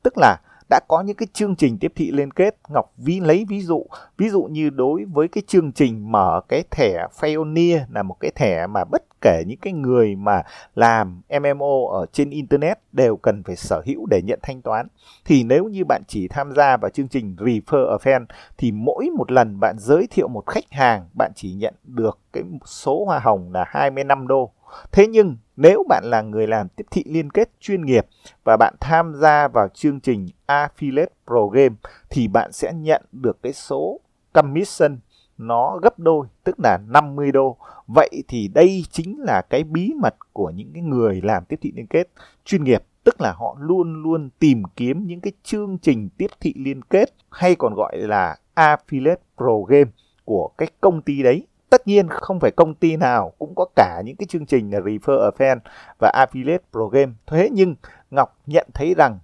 Tức 0.04 0.14
là 0.18 0.38
đã 0.70 0.80
có 0.88 1.02
những 1.02 1.16
cái 1.16 1.28
chương 1.34 1.56
trình 1.56 1.78
tiếp 1.80 1.94
thị 1.96 2.12
liên 2.12 2.32
kết, 2.32 2.56
Ngọc 2.70 2.92
vi 2.98 3.20
lấy 3.20 3.46
ví 3.50 3.62
dụ. 3.62 3.86
Ví 4.18 4.30
dụ 4.30 4.44
như 4.44 4.70
đối 4.70 5.06
với 5.06 5.28
cái 5.28 5.44
chương 5.48 5.72
trình 5.72 6.12
mở 6.12 6.42
cái 6.48 6.64
thẻ 6.72 7.08
Pioneer 7.22 7.82
là 7.94 8.04
một 8.04 8.16
cái 8.20 8.32
thẻ 8.36 8.68
mà 8.68 8.84
bất 8.92 9.04
kể 9.26 9.44
những 9.48 9.60
cái 9.62 9.74
người 9.74 10.16
mà 10.16 10.44
làm 10.76 11.22
MMO 11.42 11.88
ở 11.92 12.06
trên 12.12 12.30
internet 12.30 12.80
đều 12.92 13.18
cần 13.18 13.44
phải 13.44 13.56
sở 13.56 13.82
hữu 13.86 14.06
để 14.06 14.22
nhận 14.22 14.40
thanh 14.44 14.62
toán. 14.62 14.88
Thì 15.26 15.44
nếu 15.44 15.66
như 15.66 15.86
bạn 15.86 16.02
chỉ 16.08 16.28
tham 16.28 16.52
gia 16.52 16.78
vào 16.78 16.90
chương 16.90 17.08
trình 17.08 17.36
Refer 17.40 17.90
a 17.90 17.96
Fan 17.96 18.26
thì 18.58 18.72
mỗi 18.72 19.10
một 19.18 19.32
lần 19.32 19.60
bạn 19.60 19.76
giới 19.80 20.08
thiệu 20.12 20.28
một 20.28 20.46
khách 20.46 20.72
hàng, 20.72 21.10
bạn 21.18 21.32
chỉ 21.36 21.54
nhận 21.54 21.74
được 21.84 22.20
cái 22.34 22.44
số 22.66 23.06
hoa 23.06 23.20
hồng 23.20 23.52
là 23.54 23.66
25 23.68 24.28
đô. 24.28 24.52
Thế 24.92 25.08
nhưng, 25.08 25.38
nếu 25.56 25.84
bạn 25.90 26.04
là 26.06 26.22
người 26.22 26.48
làm 26.48 26.68
tiếp 26.70 26.86
thị 26.92 27.04
liên 27.06 27.30
kết 27.30 27.50
chuyên 27.60 27.86
nghiệp 27.86 28.06
và 28.44 28.58
bạn 28.58 28.76
tham 28.80 29.14
gia 29.16 29.48
vào 29.48 29.68
chương 29.74 30.00
trình 30.00 30.28
Affiliate 30.48 31.08
Program 31.28 31.76
thì 32.10 32.28
bạn 32.28 32.52
sẽ 32.52 32.74
nhận 32.74 33.02
được 33.12 33.38
cái 33.42 33.54
số 33.54 34.00
commission 34.34 34.98
nó 35.38 35.80
gấp 35.82 36.00
đôi, 36.00 36.28
tức 36.44 36.56
là 36.64 36.78
50 36.88 37.32
đô. 37.32 37.58
Vậy 37.88 38.24
thì 38.28 38.48
đây 38.48 38.86
chính 38.92 39.20
là 39.20 39.42
cái 39.50 39.64
bí 39.64 39.94
mật 40.02 40.16
của 40.34 40.50
những 40.50 40.72
cái 40.74 40.84
người 40.84 41.22
làm 41.24 41.46
tiếp 41.46 41.60
thị 41.62 41.72
liên 41.76 41.88
kết 41.88 42.08
chuyên 42.46 42.64
nghiệp, 42.64 42.84
tức 43.04 43.22
là 43.22 43.34
họ 43.38 43.58
luôn 43.60 44.04
luôn 44.04 44.30
tìm 44.40 44.64
kiếm 44.76 45.08
những 45.08 45.22
cái 45.22 45.34
chương 45.44 45.78
trình 45.78 46.10
tiếp 46.18 46.28
thị 46.40 46.54
liên 46.58 46.82
kết, 46.82 47.14
hay 47.30 47.56
còn 47.56 47.74
gọi 47.74 47.98
là 47.98 48.36
affiliate 48.56 49.16
program 49.38 49.88
của 50.26 50.50
cái 50.58 50.68
công 50.82 51.02
ty 51.02 51.24
đấy 51.24 51.48
tất 51.70 51.88
nhiên 51.88 52.08
không 52.10 52.40
phải 52.40 52.52
công 52.52 52.74
ty 52.74 52.98
nào 52.98 53.34
cũng 53.40 53.56
có 53.56 53.66
cả 53.76 54.02
những 54.06 54.16
cái 54.16 54.26
chương 54.30 54.46
trình 54.46 54.72
là 54.74 54.80
refer 54.80 55.20
a 55.20 55.30
fan 55.38 55.60
và 56.00 56.12
affiliate 56.26 56.58
program 56.72 57.16
thế 57.28 57.50
nhưng 57.52 57.76
Ngọc 58.12 58.38
nhận 58.46 58.68
thấy 58.74 58.94
rằng 58.98 59.20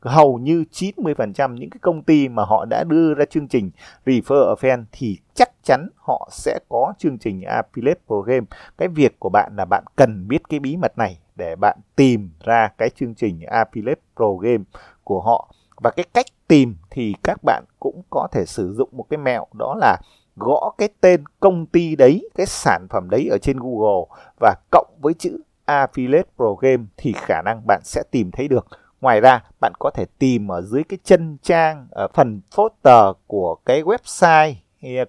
hầu 0.00 0.38
như 0.38 0.64
90% 0.70 1.54
những 1.54 1.70
cái 1.70 1.78
công 1.82 2.02
ty 2.02 2.28
mà 2.28 2.44
họ 2.44 2.64
đã 2.70 2.84
đưa 2.84 3.14
ra 3.14 3.24
chương 3.24 3.48
trình 3.48 3.70
refer 4.06 4.54
a 4.60 4.76
thì 4.92 5.18
chắc 5.34 5.50
chắn 5.62 5.88
họ 5.96 6.28
sẽ 6.32 6.58
có 6.68 6.92
chương 6.98 7.18
trình 7.18 7.40
affiliate 7.40 7.94
program. 8.06 8.44
Cái 8.78 8.88
việc 8.88 9.20
của 9.20 9.30
bạn 9.32 9.52
là 9.56 9.64
bạn 9.64 9.84
cần 9.96 10.28
biết 10.28 10.42
cái 10.48 10.60
bí 10.60 10.76
mật 10.76 10.98
này 10.98 11.18
để 11.36 11.56
bạn 11.56 11.78
tìm 11.96 12.30
ra 12.44 12.68
cái 12.78 12.90
chương 12.90 13.14
trình 13.14 13.40
affiliate 13.40 13.94
program 14.16 14.64
của 15.04 15.20
họ. 15.20 15.54
Và 15.76 15.90
cái 15.90 16.04
cách 16.14 16.26
tìm 16.48 16.76
thì 16.90 17.14
các 17.22 17.38
bạn 17.44 17.64
cũng 17.80 18.02
có 18.10 18.28
thể 18.32 18.44
sử 18.46 18.74
dụng 18.74 18.88
một 18.92 19.06
cái 19.10 19.18
mẹo 19.18 19.46
đó 19.58 19.74
là 19.78 19.96
gõ 20.36 20.72
cái 20.78 20.88
tên 21.00 21.24
công 21.40 21.66
ty 21.66 21.96
đấy, 21.96 22.28
cái 22.34 22.46
sản 22.46 22.86
phẩm 22.90 23.10
đấy 23.10 23.28
ở 23.30 23.38
trên 23.38 23.56
Google 23.58 24.04
và 24.40 24.54
cộng 24.70 24.98
với 25.00 25.14
chữ 25.14 25.38
Affiliate 25.66 26.22
Program 26.36 26.86
thì 26.96 27.12
khả 27.12 27.42
năng 27.42 27.66
bạn 27.66 27.80
sẽ 27.84 28.02
tìm 28.10 28.30
thấy 28.30 28.48
được. 28.48 28.66
Ngoài 29.00 29.20
ra, 29.20 29.44
bạn 29.60 29.72
có 29.78 29.90
thể 29.90 30.04
tìm 30.18 30.48
ở 30.48 30.62
dưới 30.62 30.82
cái 30.84 30.98
chân 31.04 31.36
trang 31.42 31.88
ở 31.90 32.08
phần 32.14 32.40
footer 32.54 33.14
của 33.26 33.56
cái 33.64 33.82
website 33.82 34.54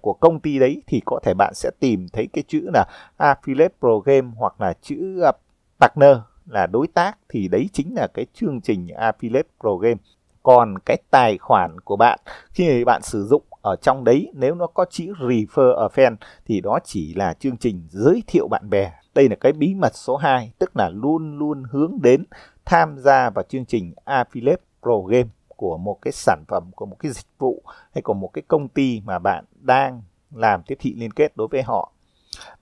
của 0.02 0.14
công 0.14 0.40
ty 0.40 0.60
đấy 0.60 0.82
thì 0.88 1.02
có 1.06 1.20
thể 1.24 1.34
bạn 1.34 1.54
sẽ 1.54 1.72
tìm 1.80 2.08
thấy 2.14 2.28
cái 2.34 2.44
chữ 2.48 2.70
là 2.74 2.86
Affiliate 3.18 3.70
Program 3.80 4.34
hoặc 4.34 4.62
là 4.62 4.74
chữ 4.82 5.22
à, 5.22 5.32
partner 5.80 6.18
là 6.46 6.68
đối 6.68 6.88
tác. 6.88 7.18
Thì 7.30 7.48
đấy 7.48 7.70
chính 7.74 7.96
là 7.96 8.08
cái 8.08 8.26
chương 8.34 8.62
trình 8.62 8.88
Affiliate 8.88 9.44
Program. 9.60 9.98
Còn 10.44 10.76
cái 10.86 10.98
tài 11.12 11.38
khoản 11.38 11.80
của 11.80 11.96
bạn 11.96 12.20
khi 12.52 12.84
bạn 12.84 13.02
sử 13.02 13.24
dụng 13.24 13.44
ở 13.62 13.76
trong 13.76 14.04
đấy 14.04 14.32
nếu 14.34 14.56
nó 14.56 14.68
có 14.68 14.86
chữ 14.90 15.14
refer 15.20 15.76
a 15.76 15.88
fan 15.88 16.16
thì 16.46 16.62
đó 16.62 16.80
chỉ 16.84 17.14
là 17.14 17.34
chương 17.34 17.58
trình 17.58 17.84
giới 17.90 18.24
thiệu 18.28 18.48
bạn 18.48 18.70
bè. 18.70 18.92
Đây 19.16 19.30
là 19.30 19.36
cái 19.36 19.54
bí 19.54 19.74
mật 19.74 19.96
số 19.96 20.18
2 20.18 20.52
tức 20.60 20.78
là 20.78 20.90
luôn 20.90 21.40
luôn 21.40 21.64
hướng 21.72 21.98
đến 22.02 22.24
tham 22.72 22.98
gia 22.98 23.30
vào 23.30 23.44
chương 23.50 23.66
trình 23.66 23.94
affiliate 24.06 24.58
program 24.82 25.30
của 25.48 25.78
một 25.78 25.98
cái 26.02 26.12
sản 26.12 26.44
phẩm, 26.48 26.72
của 26.76 26.86
một 26.86 26.96
cái 27.00 27.12
dịch 27.12 27.28
vụ 27.38 27.64
hay 27.96 28.02
của 28.02 28.14
một 28.14 28.28
cái 28.34 28.42
công 28.48 28.68
ty 28.68 29.02
mà 29.06 29.20
bạn 29.20 29.46
đang 29.60 30.02
làm 30.32 30.64
tiếp 30.64 30.76
thị 30.80 30.96
liên 30.98 31.12
kết 31.12 31.38
đối 31.38 31.48
với 31.48 31.64
họ. 31.64 31.92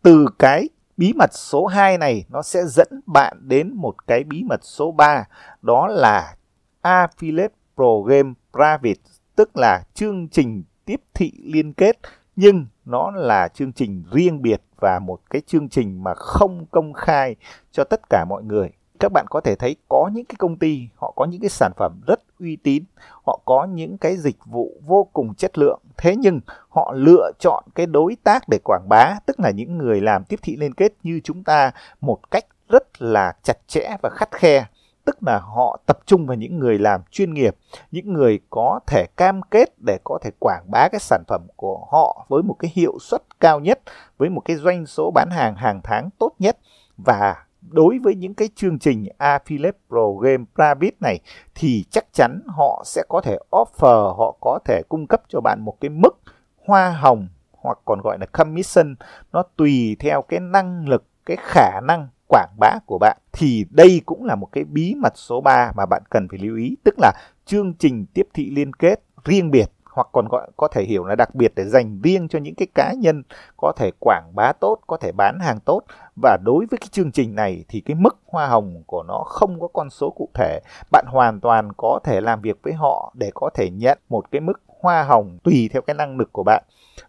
Từ 0.02 0.26
cái 0.40 0.70
bí 0.98 1.14
mật 1.14 1.34
số 1.34 1.66
2 1.66 1.98
này, 1.98 2.26
nó 2.30 2.42
sẽ 2.42 2.66
dẫn 2.66 2.88
bạn 3.06 3.38
đến 3.42 3.74
một 3.76 4.08
cái 4.08 4.24
bí 4.24 4.44
mật 4.44 4.60
số 4.64 4.92
3 4.92 5.28
đó 5.62 5.88
là 5.88 6.36
affiliate 6.82 7.50
program 7.76 8.34
private, 8.54 9.02
tức 9.36 9.58
là 9.58 9.84
chương 9.94 10.30
trình 10.30 10.64
tiếp 10.86 11.02
thị 11.14 11.32
liên 11.44 11.74
kết, 11.74 12.00
nhưng 12.36 12.66
nó 12.86 13.12
là 13.12 13.48
chương 13.48 13.74
trình 13.74 14.04
riêng 14.12 14.42
biệt 14.42 14.62
và 14.80 15.00
một 15.00 15.20
cái 15.30 15.42
chương 15.48 15.70
trình 15.70 16.04
mà 16.04 16.14
không 16.14 16.66
công 16.72 16.94
khai 16.94 17.36
cho 17.72 17.84
tất 17.84 18.02
cả 18.10 18.26
mọi 18.30 18.44
người 18.44 18.79
các 19.00 19.12
bạn 19.12 19.26
có 19.30 19.42
thể 19.42 19.56
thấy 19.56 19.76
có 19.90 20.10
những 20.14 20.26
cái 20.26 20.36
công 20.40 20.58
ty, 20.58 20.88
họ 20.96 21.14
có 21.16 21.26
những 21.26 21.42
cái 21.42 21.50
sản 21.50 21.72
phẩm 21.78 22.02
rất 22.08 22.20
uy 22.40 22.56
tín, 22.56 22.84
họ 23.26 23.40
có 23.46 23.66
những 23.66 23.98
cái 23.98 24.18
dịch 24.18 24.46
vụ 24.46 24.82
vô 24.86 25.08
cùng 25.14 25.34
chất 25.34 25.58
lượng. 25.58 25.80
Thế 25.98 26.16
nhưng, 26.16 26.40
họ 26.70 26.94
lựa 26.96 27.32
chọn 27.40 27.64
cái 27.76 27.86
đối 27.86 28.18
tác 28.24 28.44
để 28.50 28.60
quảng 28.64 28.90
bá, 28.90 29.16
tức 29.26 29.40
là 29.40 29.50
những 29.50 29.78
người 29.78 30.02
làm 30.02 30.24
tiếp 30.24 30.40
thị 30.42 30.56
liên 30.56 30.74
kết 30.74 30.94
như 31.04 31.22
chúng 31.24 31.44
ta 31.44 31.72
một 32.02 32.32
cách 32.32 32.46
rất 32.70 33.02
là 33.02 33.34
chặt 33.44 33.58
chẽ 33.68 33.96
và 34.02 34.10
khắt 34.10 34.32
khe. 34.32 34.66
Tức 35.06 35.24
là 35.24 35.40
họ 35.40 35.80
tập 35.86 36.00
trung 36.06 36.26
vào 36.26 36.38
những 36.38 36.60
người 36.60 36.80
làm 36.80 37.02
chuyên 37.12 37.34
nghiệp, 37.34 37.56
những 37.92 38.14
người 38.14 38.40
có 38.50 38.80
thể 38.88 39.06
cam 39.18 39.42
kết 39.42 39.70
để 39.86 39.98
có 40.04 40.20
thể 40.22 40.32
quảng 40.40 40.64
bá 40.72 40.88
cái 40.92 41.00
sản 41.00 41.24
phẩm 41.28 41.42
của 41.56 41.88
họ 41.92 42.26
với 42.30 42.44
một 42.44 42.56
cái 42.60 42.72
hiệu 42.76 42.98
suất 43.02 43.22
cao 43.40 43.60
nhất, 43.60 43.80
với 44.18 44.30
một 44.30 44.42
cái 44.46 44.56
doanh 44.56 44.86
số 44.86 45.12
bán 45.12 45.30
hàng 45.32 45.56
hàng 45.56 45.82
tháng 45.84 46.10
tốt 46.18 46.32
nhất. 46.40 46.58
Và 46.98 47.36
đối 47.62 48.00
với 48.00 48.16
những 48.16 48.34
cái 48.34 48.50
chương 48.56 48.80
trình 48.80 49.06
affiliate 49.18 49.72
program 49.90 50.46
private 50.56 50.96
này, 51.00 51.20
thì 51.56 51.86
chắc 51.92 52.06
chắn 52.14 52.42
họ 52.48 52.84
sẽ 52.86 53.04
có 53.10 53.22
thể 53.22 53.38
offer, 53.52 54.14
họ 54.14 54.38
có 54.42 54.60
thể 54.66 54.82
cung 54.90 55.08
cấp 55.08 55.22
cho 55.28 55.42
bạn 55.42 55.62
một 55.62 55.78
cái 55.82 55.90
mức 55.90 56.20
hoa 56.66 56.90
hồng 56.90 57.28
hoặc 57.52 57.78
còn 57.86 58.02
gọi 58.04 58.18
là 58.20 58.26
commission. 58.26 58.96
Nó 59.32 59.44
tùy 59.58 59.96
theo 60.00 60.22
cái 60.22 60.40
năng 60.40 60.88
lực, 60.90 61.04
cái 61.26 61.38
khả 61.40 61.80
năng 61.88 62.08
quảng 62.28 62.50
bá 62.60 62.72
của 62.86 62.98
bạn. 63.02 63.18
Thì 63.32 63.66
đây 63.70 64.02
cũng 64.06 64.26
là 64.26 64.36
một 64.36 64.50
cái 64.52 64.64
bí 64.64 64.96
mật 64.96 65.14
số 65.16 65.42
3 65.42 65.72
mà 65.76 65.86
bạn 65.86 66.04
cần 66.10 66.28
phải 66.30 66.40
lưu 66.40 66.58
ý. 66.58 66.78
Tức 66.84 66.96
là 66.98 67.12
chương 67.46 67.74
trình 67.74 68.06
tiếp 68.14 68.28
thị 68.34 68.50
liên 68.50 68.74
kết 68.74 69.04
riêng 69.26 69.52
biệt 69.52 69.66
hoặc 70.00 70.08
còn 70.12 70.28
gọi 70.28 70.48
có 70.58 70.68
thể 70.68 70.84
hiểu 70.84 71.06
là 71.06 71.16
đặc 71.16 71.36
biệt 71.36 71.52
để 71.56 71.66
dành 71.66 72.00
riêng 72.04 72.28
cho 72.28 72.40
những 72.40 72.56
cái 72.56 72.68
cá 72.76 72.94
nhân 72.94 73.24
có 73.58 73.72
thể 73.76 73.92
quảng 74.00 74.32
bá 74.36 74.52
tốt, 74.60 74.78
có 74.88 74.98
thể 74.98 75.12
bán 75.12 75.40
hàng 75.40 75.60
tốt 75.60 75.82
và 76.22 76.38
đối 76.46 76.66
với 76.72 76.78
cái 76.78 76.88
chương 76.92 77.12
trình 77.12 77.36
này 77.36 77.66
thì 77.68 77.82
cái 77.82 77.96
mức 77.96 78.18
hoa 78.26 78.48
hồng 78.48 78.84
của 78.88 79.04
nó 79.08 79.24
không 79.26 79.60
có 79.60 79.68
con 79.68 79.90
số 79.90 80.10
cụ 80.10 80.30
thể. 80.34 80.60
Bạn 80.92 81.06
hoàn 81.08 81.40
toàn 81.40 81.72
có 81.78 82.00
thể 82.04 82.22
làm 82.22 82.42
việc 82.42 82.60
với 82.64 82.74
họ 82.74 83.14
để 83.18 83.32
có 83.34 83.50
thể 83.54 83.70
nhận 83.70 84.00
một 84.10 84.32
cái 84.32 84.42
mức 84.42 84.62
hoa 84.82 85.04
hồng 85.04 85.38
tùy 85.44 85.70
theo 85.74 85.82
cái 85.82 85.94
năng 85.94 86.18
lực 86.18 86.34
của 86.34 86.44
bạn. 86.44 86.64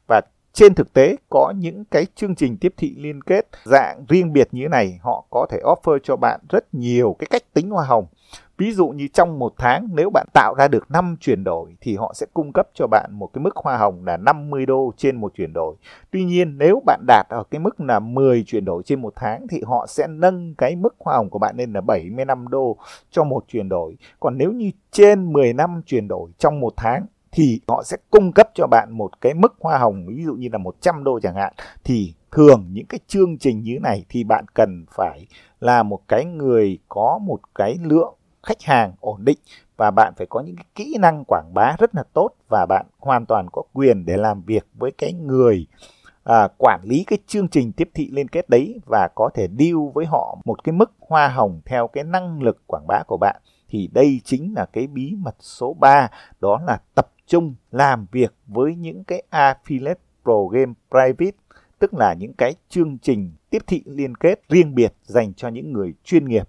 Và 0.08 0.20
trên 0.52 0.74
thực 0.74 0.92
tế 0.92 1.16
có 1.30 1.52
những 1.56 1.84
cái 1.84 2.06
chương 2.14 2.34
trình 2.34 2.56
tiếp 2.56 2.74
thị 2.76 2.94
liên 2.98 3.22
kết 3.22 3.46
dạng 3.64 4.04
riêng 4.08 4.32
biệt 4.32 4.48
như 4.52 4.62
thế 4.62 4.68
này 4.68 4.98
họ 5.02 5.24
có 5.30 5.46
thể 5.50 5.58
offer 5.62 5.98
cho 6.02 6.16
bạn 6.16 6.40
rất 6.48 6.74
nhiều 6.74 7.16
cái 7.18 7.26
cách 7.30 7.42
tính 7.54 7.70
hoa 7.70 7.84
hồng 7.84 8.06
Ví 8.60 8.72
dụ 8.72 8.88
như 8.88 9.08
trong 9.08 9.38
một 9.38 9.52
tháng, 9.58 9.88
nếu 9.94 10.10
bạn 10.10 10.26
tạo 10.34 10.54
ra 10.58 10.68
được 10.68 10.90
5 10.90 11.16
chuyển 11.20 11.44
đổi 11.44 11.76
thì 11.80 11.96
họ 11.96 12.12
sẽ 12.14 12.26
cung 12.34 12.52
cấp 12.52 12.68
cho 12.74 12.86
bạn 12.86 13.10
một 13.12 13.30
cái 13.32 13.42
mức 13.42 13.56
hoa 13.56 13.76
hồng 13.76 14.04
là 14.04 14.16
50 14.16 14.66
đô 14.66 14.92
trên 14.96 15.16
một 15.16 15.32
chuyển 15.34 15.52
đổi. 15.52 15.76
Tuy 16.10 16.24
nhiên, 16.24 16.58
nếu 16.58 16.82
bạn 16.86 17.00
đạt 17.06 17.26
ở 17.28 17.42
cái 17.50 17.58
mức 17.58 17.80
là 17.80 18.00
10 18.00 18.44
chuyển 18.46 18.64
đổi 18.64 18.82
trên 18.82 19.00
một 19.00 19.12
tháng 19.16 19.46
thì 19.48 19.62
họ 19.66 19.86
sẽ 19.88 20.06
nâng 20.06 20.54
cái 20.54 20.76
mức 20.76 20.94
hoa 20.98 21.16
hồng 21.16 21.30
của 21.30 21.38
bạn 21.38 21.56
lên 21.56 21.72
là 21.72 21.80
75 21.80 22.48
đô 22.48 22.76
cho 23.10 23.24
một 23.24 23.44
chuyển 23.48 23.68
đổi. 23.68 23.96
Còn 24.20 24.38
nếu 24.38 24.52
như 24.52 24.70
trên 24.90 25.32
10 25.32 25.52
năm 25.52 25.82
chuyển 25.86 26.08
đổi 26.08 26.30
trong 26.38 26.60
một 26.60 26.72
tháng 26.76 27.06
thì 27.32 27.60
họ 27.68 27.82
sẽ 27.82 27.96
cung 28.10 28.32
cấp 28.32 28.50
cho 28.54 28.66
bạn 28.66 28.88
một 28.92 29.20
cái 29.20 29.34
mức 29.34 29.54
hoa 29.60 29.78
hồng, 29.78 30.06
ví 30.06 30.24
dụ 30.24 30.34
như 30.34 30.48
là 30.52 30.58
100 30.58 31.04
đô 31.04 31.20
chẳng 31.20 31.34
hạn 31.34 31.52
thì 31.84 32.14
thường 32.32 32.66
những 32.72 32.86
cái 32.86 33.00
chương 33.06 33.38
trình 33.38 33.62
như 33.62 33.78
này 33.82 34.04
thì 34.08 34.24
bạn 34.24 34.44
cần 34.54 34.84
phải 34.90 35.26
là 35.60 35.82
một 35.82 36.00
cái 36.08 36.24
người 36.24 36.78
có 36.88 37.18
một 37.22 37.40
cái 37.54 37.78
lượng 37.82 38.14
khách 38.42 38.62
hàng 38.62 38.92
ổn 39.00 39.24
định 39.24 39.38
và 39.76 39.90
bạn 39.90 40.12
phải 40.16 40.26
có 40.26 40.40
những 40.40 40.56
cái 40.56 40.66
kỹ 40.74 40.96
năng 41.00 41.24
quảng 41.24 41.50
bá 41.54 41.76
rất 41.78 41.94
là 41.94 42.02
tốt 42.12 42.30
và 42.48 42.66
bạn 42.66 42.86
hoàn 42.98 43.26
toàn 43.26 43.46
có 43.52 43.62
quyền 43.72 44.04
để 44.04 44.16
làm 44.16 44.42
việc 44.42 44.66
với 44.74 44.90
cái 44.98 45.12
người 45.12 45.66
à, 46.24 46.48
quản 46.58 46.80
lý 46.84 47.04
cái 47.04 47.18
chương 47.26 47.48
trình 47.48 47.72
tiếp 47.72 47.90
thị 47.94 48.08
liên 48.12 48.28
kết 48.28 48.48
đấy 48.48 48.80
và 48.86 49.08
có 49.14 49.30
thể 49.34 49.48
deal 49.58 49.76
với 49.94 50.06
họ 50.06 50.38
một 50.44 50.64
cái 50.64 50.72
mức 50.72 50.92
hoa 51.00 51.28
hồng 51.28 51.60
theo 51.64 51.88
cái 51.88 52.04
năng 52.04 52.42
lực 52.42 52.62
quảng 52.66 52.86
bá 52.86 53.02
của 53.06 53.16
bạn. 53.16 53.40
Thì 53.68 53.88
đây 53.92 54.20
chính 54.24 54.54
là 54.56 54.66
cái 54.72 54.86
bí 54.86 55.14
mật 55.18 55.36
số 55.40 55.74
3 55.74 56.08
đó 56.40 56.60
là 56.66 56.80
tập 56.94 57.10
trung 57.26 57.54
làm 57.70 58.06
việc 58.12 58.34
với 58.46 58.74
những 58.74 59.04
cái 59.04 59.22
affiliate 59.30 59.94
program 60.24 60.74
private 60.90 61.36
tức 61.78 61.94
là 61.94 62.14
những 62.14 62.32
cái 62.32 62.54
chương 62.68 62.98
trình 62.98 63.32
tiếp 63.50 63.62
thị 63.66 63.82
liên 63.86 64.14
kết 64.14 64.40
riêng 64.48 64.74
biệt 64.74 64.92
dành 65.02 65.34
cho 65.34 65.48
những 65.48 65.72
người 65.72 65.94
chuyên 66.04 66.28
nghiệp. 66.28 66.48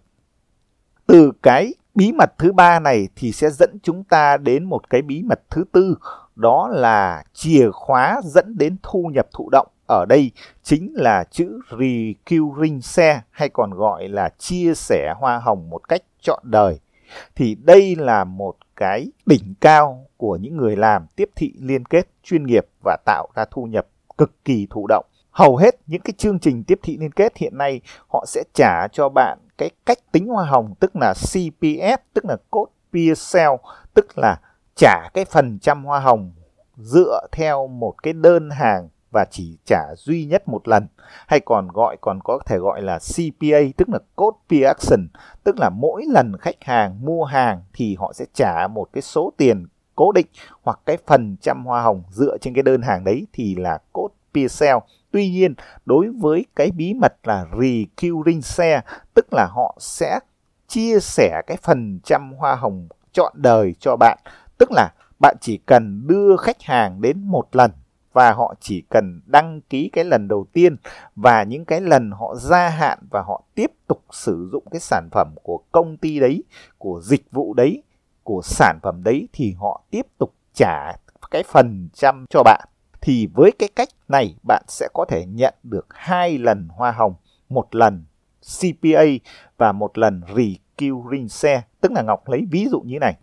Từ 1.07 1.31
cái 1.43 1.74
bí 1.95 2.12
mật 2.12 2.38
thứ 2.38 2.51
ba 2.51 2.79
này 2.79 3.07
thì 3.15 3.31
sẽ 3.31 3.50
dẫn 3.50 3.77
chúng 3.83 4.03
ta 4.03 4.38
đến 4.38 4.63
một 4.63 4.89
cái 4.89 5.01
bí 5.01 5.24
mật 5.24 5.39
thứ 5.50 5.63
tư, 5.71 5.98
đó 6.36 6.67
là 6.71 7.24
chìa 7.33 7.71
khóa 7.71 8.21
dẫn 8.24 8.57
đến 8.57 8.75
thu 8.83 9.12
nhập 9.13 9.27
thụ 9.33 9.50
động. 9.51 9.67
Ở 9.88 10.05
đây 10.10 10.31
chính 10.63 10.93
là 10.95 11.24
chữ 11.24 11.60
recurring 11.69 12.81
share 12.81 13.21
hay 13.31 13.50
còn 13.50 13.71
gọi 13.71 14.07
là 14.07 14.29
chia 14.38 14.74
sẻ 14.75 15.13
hoa 15.17 15.38
hồng 15.38 15.69
một 15.69 15.89
cách 15.89 16.01
trọn 16.21 16.39
đời. 16.43 16.79
Thì 17.36 17.55
đây 17.55 17.95
là 17.95 18.24
một 18.24 18.55
cái 18.75 19.12
đỉnh 19.25 19.53
cao 19.62 20.05
của 20.17 20.36
những 20.36 20.57
người 20.57 20.75
làm 20.75 21.05
tiếp 21.15 21.29
thị 21.36 21.53
liên 21.60 21.86
kết 21.86 22.07
chuyên 22.24 22.45
nghiệp 22.45 22.65
và 22.83 22.98
tạo 23.05 23.27
ra 23.36 23.45
thu 23.51 23.65
nhập 23.65 23.88
cực 24.17 24.45
kỳ 24.45 24.67
thụ 24.69 24.88
động. 24.88 25.05
Hầu 25.31 25.57
hết 25.57 25.75
những 25.88 26.01
cái 26.01 26.13
chương 26.17 26.39
trình 26.39 26.63
tiếp 26.63 26.79
thị 26.83 26.98
liên 26.98 27.12
kết 27.12 27.38
hiện 27.38 27.57
nay, 27.57 27.81
họ 28.07 28.25
sẽ 28.27 28.43
trả 28.53 28.88
cho 28.88 29.10
bạn 29.10 29.38
cái 29.61 29.71
cách 29.85 29.97
tính 30.11 30.27
hoa 30.27 30.45
hồng, 30.45 30.73
tức 30.79 30.91
là 30.95 31.13
CPS 31.13 32.01
tức 32.13 32.25
là 32.25 32.37
code 32.49 32.71
peer 32.93 33.19
sale 33.19 33.57
tức 33.93 34.17
là 34.17 34.39
trả 34.75 35.09
cái 35.13 35.25
phần 35.25 35.59
trăm 35.59 35.85
hoa 35.85 35.99
hồng 35.99 36.31
dựa 36.77 37.27
theo 37.31 37.67
một 37.67 38.03
cái 38.03 38.13
đơn 38.13 38.49
hàng 38.49 38.89
và 39.11 39.25
chỉ 39.31 39.57
trả 39.65 39.79
duy 39.97 40.25
nhất 40.25 40.47
một 40.47 40.67
lần. 40.67 40.87
Hay 41.27 41.39
còn 41.39 41.67
gọi, 41.67 41.97
còn 42.01 42.19
có 42.23 42.39
thể 42.45 42.57
gọi 42.57 42.81
là 42.81 42.99
CPA 42.99 43.59
tức 43.77 43.89
là 43.89 43.99
code 44.15 44.37
peer 44.49 44.65
action, 44.65 45.07
tức 45.43 45.55
là 45.59 45.69
mỗi 45.69 46.05
lần 46.07 46.37
khách 46.37 46.63
hàng 46.63 47.05
mua 47.05 47.23
hàng 47.23 47.63
thì 47.73 47.95
họ 47.99 48.13
sẽ 48.13 48.25
trả 48.33 48.67
một 48.67 48.87
cái 48.93 49.01
số 49.01 49.33
tiền 49.37 49.67
cố 49.95 50.11
định 50.11 50.27
hoặc 50.61 50.79
cái 50.85 50.97
phần 51.07 51.35
trăm 51.41 51.65
hoa 51.65 51.81
hồng 51.81 52.03
dựa 52.09 52.37
trên 52.37 52.53
cái 52.53 52.63
đơn 52.63 52.81
hàng 52.81 53.03
đấy 53.03 53.27
thì 53.33 53.55
là 53.55 53.77
code 53.93 54.13
peer 54.33 54.51
sale 54.51 54.79
Tuy 55.11 55.29
nhiên, 55.29 55.53
đối 55.85 56.09
với 56.09 56.45
cái 56.55 56.71
bí 56.71 56.93
mật 56.93 57.13
là 57.23 57.45
recurring 57.51 58.41
share, 58.41 58.81
tức 59.13 59.25
là 59.31 59.47
họ 59.51 59.77
sẽ 59.79 60.19
chia 60.67 60.99
sẻ 60.99 61.41
cái 61.47 61.57
phần 61.57 61.99
trăm 62.03 62.33
hoa 62.37 62.55
hồng 62.55 62.87
chọn 63.13 63.33
đời 63.35 63.75
cho 63.79 63.95
bạn. 63.95 64.17
Tức 64.57 64.69
là 64.71 64.89
bạn 65.19 65.35
chỉ 65.41 65.57
cần 65.57 66.07
đưa 66.07 66.37
khách 66.37 66.61
hàng 66.61 67.01
đến 67.01 67.23
một 67.23 67.55
lần 67.55 67.71
và 68.13 68.31
họ 68.31 68.55
chỉ 68.59 68.83
cần 68.89 69.21
đăng 69.25 69.61
ký 69.61 69.89
cái 69.93 70.03
lần 70.03 70.27
đầu 70.27 70.45
tiên 70.53 70.75
và 71.15 71.43
những 71.43 71.65
cái 71.65 71.81
lần 71.81 72.11
họ 72.11 72.35
gia 72.35 72.69
hạn 72.69 72.99
và 73.11 73.21
họ 73.21 73.43
tiếp 73.55 73.71
tục 73.87 74.03
sử 74.11 74.49
dụng 74.51 74.63
cái 74.71 74.79
sản 74.79 75.09
phẩm 75.11 75.35
của 75.43 75.59
công 75.71 75.97
ty 75.97 76.19
đấy, 76.19 76.43
của 76.77 77.01
dịch 77.03 77.31
vụ 77.31 77.53
đấy, 77.53 77.83
của 78.23 78.41
sản 78.43 78.79
phẩm 78.83 79.03
đấy 79.03 79.27
thì 79.33 79.55
họ 79.59 79.81
tiếp 79.91 80.05
tục 80.17 80.33
trả 80.53 80.93
cái 81.31 81.43
phần 81.43 81.89
trăm 81.93 82.25
cho 82.29 82.43
bạn 82.43 82.67
thì 83.01 83.27
với 83.34 83.51
cái 83.51 83.70
cách 83.75 83.89
này 84.08 84.36
bạn 84.48 84.63
sẽ 84.67 84.88
có 84.93 85.05
thể 85.10 85.25
nhận 85.25 85.53
được 85.63 85.86
hai 85.89 86.38
lần 86.38 86.67
hoa 86.70 86.91
hồng, 86.91 87.13
một 87.50 87.75
lần 87.75 88.03
CPA 88.60 89.03
và 89.58 89.72
một 89.72 89.98
lần 89.98 90.22
recurring 90.27 91.29
share, 91.29 91.62
tức 91.81 91.91
là 91.91 92.01
Ngọc 92.01 92.29
lấy 92.29 92.46
ví 92.51 92.67
dụ 92.72 92.81
như 92.81 93.00
này. 93.00 93.17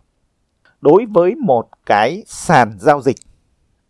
Đối 0.81 1.05
với 1.05 1.35
một 1.35 1.67
cái 1.85 2.23
sàn 2.27 2.77
giao 2.79 3.01
dịch 3.01 3.17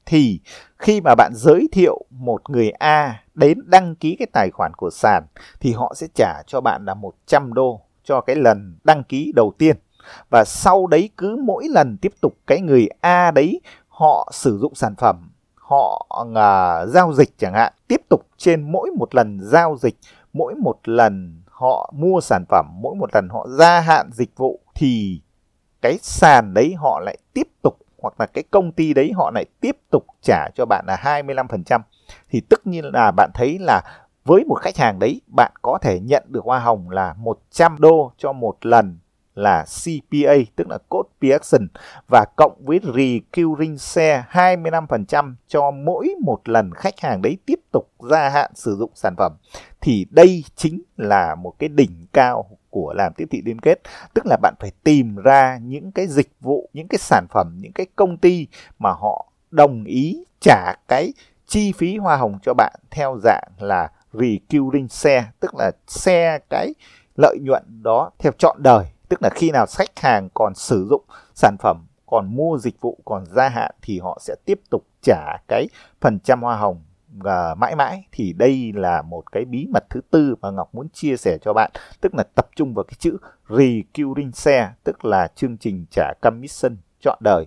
thì 0.05 0.39
khi 0.77 1.01
mà 1.01 1.15
bạn 1.15 1.31
giới 1.36 1.67
thiệu 1.72 2.05
một 2.10 2.50
người 2.50 2.69
A 2.69 3.24
đến 3.34 3.60
đăng 3.65 3.96
ký 3.96 4.15
cái 4.19 4.27
tài 4.34 4.50
khoản 4.51 4.74
của 4.74 4.89
sàn 4.89 5.24
thì 5.60 5.72
họ 5.72 5.93
sẽ 5.96 6.08
trả 6.15 6.43
cho 6.48 6.62
bạn 6.62 6.86
là 6.86 6.93
100 6.93 7.53
đô 7.53 7.81
cho 8.03 8.22
cái 8.22 8.36
lần 8.36 8.77
đăng 8.84 9.03
ký 9.03 9.31
đầu 9.36 9.53
tiên. 9.58 9.77
Và 10.29 10.43
sau 10.48 10.88
đấy 10.88 11.10
cứ 11.17 11.38
mỗi 11.43 11.67
lần 11.69 11.98
tiếp 11.98 12.13
tục 12.22 12.34
cái 12.48 12.62
người 12.62 12.88
A 13.01 13.31
đấy 13.31 13.62
họ 13.88 14.31
sử 14.34 14.58
dụng 14.58 14.75
sản 14.75 14.96
phẩm 14.96 15.28
họ 15.69 16.15
uh, 16.21 16.89
giao 16.89 17.13
dịch 17.13 17.29
chẳng 17.38 17.53
hạn 17.53 17.73
tiếp 17.88 18.01
tục 18.09 18.27
trên 18.38 18.71
mỗi 18.71 18.91
một 18.91 19.15
lần 19.15 19.39
giao 19.41 19.77
dịch 19.79 19.95
mỗi 20.33 20.55
một 20.55 20.79
lần 20.83 21.41
họ 21.45 21.93
mua 21.95 22.21
sản 22.21 22.45
phẩm 22.49 22.65
mỗi 22.73 22.95
một 22.95 23.09
lần 23.13 23.27
họ 23.29 23.47
gia 23.49 23.79
hạn 23.79 24.09
dịch 24.11 24.38
vụ 24.38 24.59
thì 24.75 25.21
cái 25.81 25.97
sàn 26.01 26.53
đấy 26.53 26.75
họ 26.77 26.99
lại 26.99 27.17
tiếp 27.33 27.47
tục 27.61 27.77
hoặc 28.01 28.13
là 28.19 28.25
cái 28.25 28.43
công 28.51 28.71
ty 28.71 28.93
đấy 28.93 29.11
họ 29.15 29.31
lại 29.31 29.45
tiếp 29.61 29.77
tục 29.91 30.05
trả 30.21 30.49
cho 30.55 30.65
bạn 30.65 30.85
là 30.88 31.21
25% 31.23 31.79
thì 32.29 32.41
tất 32.49 32.67
nhiên 32.67 32.85
là 32.93 33.11
bạn 33.11 33.31
thấy 33.33 33.59
là 33.59 33.81
với 34.25 34.43
một 34.45 34.55
khách 34.61 34.77
hàng 34.77 34.99
đấy 34.99 35.21
bạn 35.27 35.51
có 35.61 35.77
thể 35.81 35.99
nhận 35.99 36.23
được 36.27 36.43
hoa 36.43 36.59
hồng 36.59 36.89
là 36.89 37.13
100 37.17 37.75
đô 37.79 38.11
cho 38.17 38.33
một 38.33 38.65
lần 38.65 38.99
là 39.39 39.65
CPA 39.65 40.34
tức 40.55 40.67
là 40.69 40.77
code 40.89 41.10
per 41.22 41.31
action 41.31 41.67
và 42.10 42.25
cộng 42.38 42.62
với 42.65 42.79
recurring 42.84 43.77
share 43.77 44.24
25% 44.31 45.34
cho 45.48 45.72
mỗi 45.72 46.15
một 46.22 46.50
lần 46.50 46.72
khách 46.74 47.00
hàng 47.00 47.22
đấy 47.22 47.38
tiếp 47.46 47.60
tục 47.72 47.89
gia 48.10 48.29
hạn 48.29 48.51
sử 48.55 48.75
dụng 48.75 48.91
sản 48.96 49.15
phẩm, 49.17 49.31
thì 49.81 50.05
đây 50.10 50.43
chính 50.55 50.81
là 50.98 51.36
một 51.36 51.53
cái 51.60 51.69
đỉnh 51.69 52.08
cao 52.13 52.50
của 52.69 52.93
làm 52.98 53.13
tiếp 53.13 53.25
thị 53.31 53.41
liên 53.46 53.60
kết. 53.60 53.79
Tức 54.13 54.25
là 54.25 54.38
bạn 54.41 54.53
phải 54.60 54.72
tìm 54.84 55.15
ra 55.15 55.60
những 55.62 55.91
cái 55.91 56.08
dịch 56.08 56.31
vụ, 56.39 56.69
những 56.74 56.88
cái 56.88 57.00
sản 57.00 57.25
phẩm, 57.29 57.58
những 57.62 57.74
cái 57.74 57.86
công 57.96 58.17
ty 58.17 58.48
mà 58.79 58.91
họ 58.91 59.31
đồng 59.51 59.84
ý 59.84 60.24
trả 60.39 60.74
cái 60.88 61.13
chi 61.48 61.72
phí 61.72 61.98
hoa 61.98 62.15
hồng 62.15 62.39
cho 62.41 62.53
bạn 62.53 62.79
theo 62.91 63.17
dạng 63.24 63.50
là 63.60 63.91
recurring 64.13 64.88
share, 64.88 65.25
tức 65.39 65.55
là 65.55 65.72
xe 65.88 66.39
cái 66.50 66.74
lợi 67.17 67.38
nhuận 67.41 67.63
đó 67.84 68.12
theo 68.19 68.31
trọn 68.38 68.63
đời 68.63 68.86
tức 69.09 69.21
là 69.21 69.29
khi 69.29 69.51
nào 69.51 69.65
khách 69.77 69.99
hàng 69.99 70.29
còn 70.33 70.55
sử 70.55 70.87
dụng 70.89 71.03
sản 71.35 71.55
phẩm, 71.59 71.87
còn 72.05 72.35
mua 72.35 72.57
dịch 72.57 72.81
vụ, 72.81 72.97
còn 73.05 73.25
gia 73.25 73.49
hạn 73.49 73.71
thì 73.81 73.99
họ 73.99 74.17
sẽ 74.21 74.35
tiếp 74.45 74.59
tục 74.69 74.85
trả 75.01 75.37
cái 75.47 75.67
phần 76.01 76.19
trăm 76.19 76.41
hoa 76.41 76.57
hồng 76.57 76.81
và 77.17 77.55
mãi 77.55 77.75
mãi. 77.75 78.03
Thì 78.11 78.33
đây 78.33 78.71
là 78.75 79.01
một 79.01 79.31
cái 79.31 79.45
bí 79.45 79.67
mật 79.73 79.83
thứ 79.89 80.01
tư 80.11 80.35
mà 80.41 80.51
Ngọc 80.51 80.75
muốn 80.75 80.89
chia 80.89 81.17
sẻ 81.17 81.37
cho 81.41 81.53
bạn. 81.53 81.71
Tức 82.01 82.15
là 82.15 82.23
tập 82.35 82.47
trung 82.55 82.73
vào 82.73 82.83
cái 82.83 82.95
chữ 82.99 83.17
recurring 83.49 84.31
share, 84.31 84.71
tức 84.83 85.05
là 85.05 85.27
chương 85.35 85.57
trình 85.57 85.85
trả 85.91 86.13
commission 86.21 86.77
trọn 87.01 87.17
đời. 87.21 87.45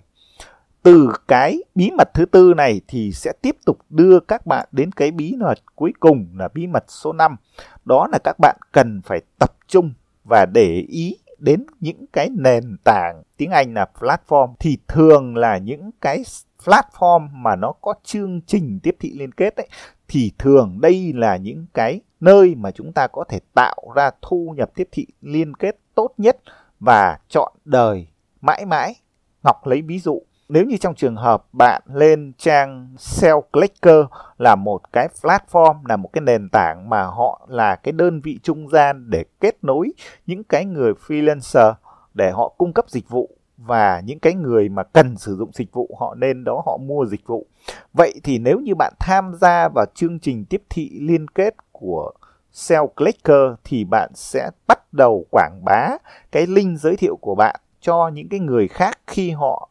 Từ 0.83 1.12
cái 1.28 1.62
bí 1.75 1.90
mật 1.99 2.09
thứ 2.14 2.25
tư 2.25 2.54
này 2.57 2.81
thì 2.88 3.12
sẽ 3.12 3.33
tiếp 3.42 3.57
tục 3.66 3.78
đưa 3.88 4.21
các 4.21 4.47
bạn 4.47 4.69
đến 4.73 4.92
cái 4.92 5.11
bí 5.11 5.35
mật 5.38 5.59
cuối 5.76 5.92
cùng 6.00 6.26
là 6.38 6.49
bí 6.54 6.66
mật 6.66 6.85
số 6.88 7.12
5 7.12 7.37
đó 7.85 8.07
là 8.12 8.19
các 8.25 8.37
bạn 8.38 8.57
cần 8.73 9.00
phải 9.04 9.21
tập 9.38 9.52
trung 9.69 9.92
và 10.25 10.47
để 10.54 10.85
ý 10.88 11.16
đến 11.43 11.67
những 11.81 12.07
cái 12.13 12.29
nền 12.31 12.77
tảng, 12.85 13.23
tiếng 13.37 13.51
Anh 13.51 13.75
là 13.75 13.87
platform, 13.99 14.55
thì 14.59 14.79
thường 14.89 15.37
là 15.37 15.59
những 15.59 15.91
cái 16.01 16.23
platform 16.65 17.29
mà 17.33 17.57
nó 17.57 17.73
có 17.81 17.95
chương 18.05 18.41
trình 18.47 18.81
tiếp 18.83 18.97
thị 19.01 19.13
liên 19.19 19.33
kết 19.33 19.57
ấy, 19.57 19.69
thì 20.09 20.33
thường 20.39 20.79
đây 20.81 21.13
là 21.15 21.37
những 21.37 21.67
cái 21.75 22.01
nơi 22.21 22.55
mà 22.55 22.71
chúng 22.71 22.93
ta 22.93 23.07
có 23.07 23.25
thể 23.29 23.39
tạo 23.55 23.93
ra 23.95 24.11
thu 24.23 24.55
nhập 24.57 24.71
tiếp 24.75 24.89
thị 24.93 25.07
liên 25.21 25.55
kết 25.55 25.77
tốt 25.95 26.11
nhất 26.17 26.39
và 26.81 27.19
chọn 27.29 27.53
đời 27.65 28.07
mãi 28.41 28.67
mãi. 28.67 28.95
Ngọc 29.43 29.67
lấy 29.67 29.83
ví 29.83 29.99
dụ 29.99 30.23
nếu 30.49 30.65
như 30.65 30.77
trong 30.77 30.95
trường 30.95 31.17
hợp 31.17 31.45
bạn 31.53 31.83
lên 31.95 32.33
trang 32.39 32.95
Sell 32.99 33.37
Clicker 33.53 34.05
là 34.39 34.55
một 34.55 34.93
cái 34.93 35.09
platform, 35.23 35.75
là 35.89 35.97
một 35.97 36.11
cái 36.13 36.23
nền 36.23 36.49
tảng 36.49 36.91
mà 36.91 37.03
họ 37.03 37.47
là 37.51 37.77
cái 37.77 37.93
đơn 37.93 38.21
vị 38.21 38.39
trung 38.43 38.69
gian 38.69 39.11
để 39.11 39.25
kết 39.41 39.57
nối 39.63 39.93
những 40.27 40.45
cái 40.45 40.65
người 40.65 40.93
freelancer 41.07 41.75
để 42.15 42.31
họ 42.31 42.49
cung 42.59 42.73
cấp 42.73 42.85
dịch 42.89 43.09
vụ 43.09 43.31
và 43.57 44.03
những 44.05 44.19
cái 44.19 44.35
người 44.35 44.69
mà 44.69 44.83
cần 44.83 45.17
sử 45.17 45.37
dụng 45.37 45.51
dịch 45.53 45.73
vụ, 45.73 45.97
họ 46.01 46.15
nên 46.15 46.45
đó 46.45 46.63
họ 46.67 46.77
mua 46.77 47.07
dịch 47.07 47.27
vụ. 47.27 47.47
Vậy 47.93 48.21
thì 48.25 48.39
nếu 48.39 48.59
như 48.59 48.75
bạn 48.75 48.93
tham 49.01 49.35
gia 49.41 49.69
vào 49.69 49.87
chương 49.95 50.19
trình 50.19 50.45
tiếp 50.45 50.63
thị 50.71 50.99
liên 51.01 51.29
kết 51.29 51.55
của 51.73 52.13
Sell 52.53 52.85
Clicker 52.97 53.53
thì 53.65 53.85
bạn 53.85 54.11
sẽ 54.15 54.51
bắt 54.67 54.93
đầu 54.93 55.27
quảng 55.31 55.61
bá 55.65 55.89
cái 56.33 56.47
link 56.47 56.81
giới 56.81 56.97
thiệu 56.97 57.17
của 57.17 57.35
bạn 57.35 57.61
cho 57.81 58.09
những 58.09 58.29
cái 58.29 58.41
người 58.41 58.69
khác 58.69 58.99
khi 59.07 59.31
họ 59.31 59.69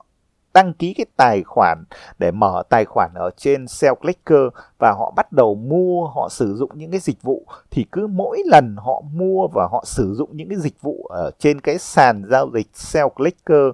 đăng 0.54 0.74
ký 0.74 0.94
cái 0.94 1.06
tài 1.18 1.44
khoản 1.44 1.84
để 2.20 2.32
mở 2.32 2.64
tài 2.70 2.86
khoản 2.86 3.12
ở 3.16 3.30
trên 3.38 3.68
Sell 3.68 3.96
Clicker 3.96 4.42
và 4.80 4.92
họ 4.92 5.14
bắt 5.16 5.32
đầu 5.32 5.56
mua, 5.56 6.08
họ 6.08 6.30
sử 6.30 6.56
dụng 6.56 6.72
những 6.74 6.92
cái 6.92 7.00
dịch 7.00 7.22
vụ. 7.22 7.46
Thì 7.72 7.86
cứ 7.92 8.08
mỗi 8.08 8.42
lần 8.46 8.76
họ 8.78 9.02
mua 9.14 9.48
và 9.48 9.68
họ 9.72 9.84
sử 9.86 10.14
dụng 10.14 10.30
những 10.34 10.50
cái 10.50 10.58
dịch 10.60 10.82
vụ 10.82 11.08
ở 11.10 11.32
trên 11.40 11.62
cái 11.62 11.78
sàn 11.78 12.24
giao 12.30 12.50
dịch 12.54 12.68
Sell 12.74 13.08
Clicker 13.16 13.66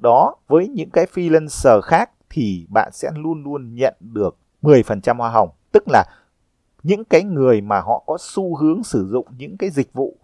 đó 0.00 0.34
với 0.48 0.68
những 0.68 0.90
cái 0.90 1.06
freelancer 1.14 1.80
khác 1.80 2.10
thì 2.30 2.66
bạn 2.68 2.90
sẽ 2.92 3.10
luôn 3.14 3.44
luôn 3.44 3.74
nhận 3.74 3.94
được 4.00 4.36
10% 4.62 5.16
hoa 5.16 5.30
hồng. 5.30 5.48
Tức 5.72 5.84
là 5.88 6.04
những 6.82 7.04
cái 7.04 7.22
người 7.22 7.60
mà 7.60 7.80
họ 7.80 8.02
có 8.06 8.16
xu 8.20 8.56
hướng 8.56 8.84
sử 8.84 9.08
dụng 9.10 9.26
những 9.38 9.56
cái 9.56 9.70
dịch 9.70 9.92
vụ 9.92 10.16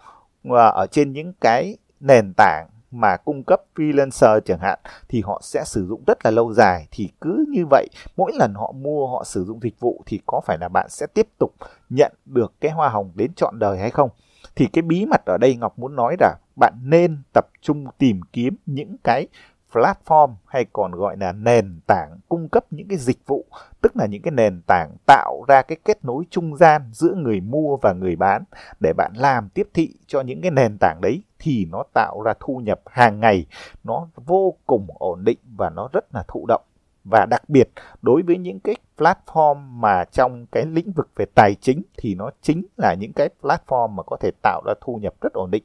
à, 0.44 0.66
ở 0.66 0.86
trên 0.90 1.12
những 1.12 1.32
cái 1.40 1.76
nền 2.00 2.32
tảng 2.36 2.68
mà 2.90 3.16
cung 3.16 3.42
cấp 3.44 3.62
freelancer 3.74 4.40
chẳng 4.40 4.58
hạn, 4.58 4.78
thì 5.08 5.20
họ 5.20 5.40
sẽ 5.44 5.64
sử 5.66 5.86
dụng 5.86 6.02
rất 6.06 6.18
là 6.24 6.30
lâu 6.30 6.52
dài. 6.52 6.88
Thì 6.90 7.08
cứ 7.20 7.44
như 7.48 7.66
vậy, 7.70 7.88
mỗi 8.16 8.32
lần 8.34 8.54
họ 8.54 8.72
mua, 8.72 9.06
họ 9.06 9.24
sử 9.24 9.44
dụng 9.44 9.60
dịch 9.62 9.80
vụ 9.80 10.02
thì 10.06 10.20
có 10.26 10.40
phải 10.46 10.58
là 10.60 10.68
bạn 10.68 10.86
sẽ 10.90 11.06
tiếp 11.14 11.28
tục 11.38 11.54
nhận 11.90 12.12
được 12.24 12.52
cái 12.60 12.70
hoa 12.70 12.88
hồng 12.88 13.12
đến 13.14 13.34
trọn 13.34 13.58
đời 13.58 13.78
hay 13.78 13.90
không? 13.90 14.10
Thì 14.56 14.66
cái 14.72 14.82
bí 14.82 15.06
mật 15.06 15.20
ở 15.26 15.36
đây 15.40 15.56
Ngọc 15.56 15.78
muốn 15.78 15.96
nói 15.96 16.16
là 16.20 16.34
bạn 16.56 16.74
nên 16.82 17.22
tập 17.32 17.46
trung 17.62 17.86
tìm 17.98 18.20
kiếm 18.32 18.56
những 18.66 18.96
cái 19.04 19.26
platform 19.72 20.34
hay 20.46 20.64
còn 20.72 20.92
gọi 20.92 21.16
là 21.16 21.32
nền 21.32 21.80
tảng 21.86 22.18
cung 22.28 22.48
cấp 22.48 22.64
những 22.70 22.88
cái 22.88 22.98
dịch 22.98 23.26
vụ, 23.26 23.44
tức 23.80 23.96
là 23.96 24.06
những 24.06 24.22
cái 24.22 24.32
nền 24.32 24.62
tảng 24.66 24.96
tạo 25.06 25.44
ra 25.48 25.62
cái 25.62 25.78
kết 25.84 26.04
nối 26.04 26.24
trung 26.30 26.56
gian 26.56 26.82
giữa 26.92 27.14
người 27.14 27.40
mua 27.40 27.76
và 27.76 27.92
người 27.92 28.16
bán 28.16 28.44
để 28.80 28.92
bạn 28.92 29.12
làm 29.14 29.48
tiếp 29.48 29.68
thị 29.74 29.94
cho 30.06 30.20
những 30.20 30.40
cái 30.40 30.50
nền 30.50 30.78
tảng 30.80 31.00
đấy, 31.00 31.22
thì 31.38 31.66
nó 31.70 31.82
tạo 31.94 32.22
ra 32.22 32.34
thu 32.40 32.56
nhập 32.64 32.80
hàng 32.86 33.20
ngày, 33.20 33.46
nó 33.84 34.08
vô 34.16 34.54
cùng 34.66 34.86
ổn 34.98 35.24
định 35.24 35.38
và 35.56 35.70
nó 35.70 35.88
rất 35.92 36.14
là 36.14 36.24
thụ 36.28 36.46
động. 36.48 36.62
Và 37.04 37.26
đặc 37.30 37.48
biệt, 37.48 37.70
đối 38.02 38.22
với 38.22 38.38
những 38.38 38.60
cái 38.60 38.76
platform 38.98 39.54
mà 39.54 40.04
trong 40.04 40.46
cái 40.46 40.66
lĩnh 40.66 40.92
vực 40.92 41.10
về 41.16 41.24
tài 41.34 41.54
chính 41.60 41.82
thì 41.98 42.14
nó 42.14 42.30
chính 42.42 42.66
là 42.76 42.94
những 42.94 43.12
cái 43.12 43.28
platform 43.42 43.88
mà 43.88 44.02
có 44.02 44.16
thể 44.20 44.30
tạo 44.42 44.62
ra 44.66 44.74
thu 44.80 44.96
nhập 45.02 45.14
rất 45.20 45.32
ổn 45.32 45.50
định 45.50 45.64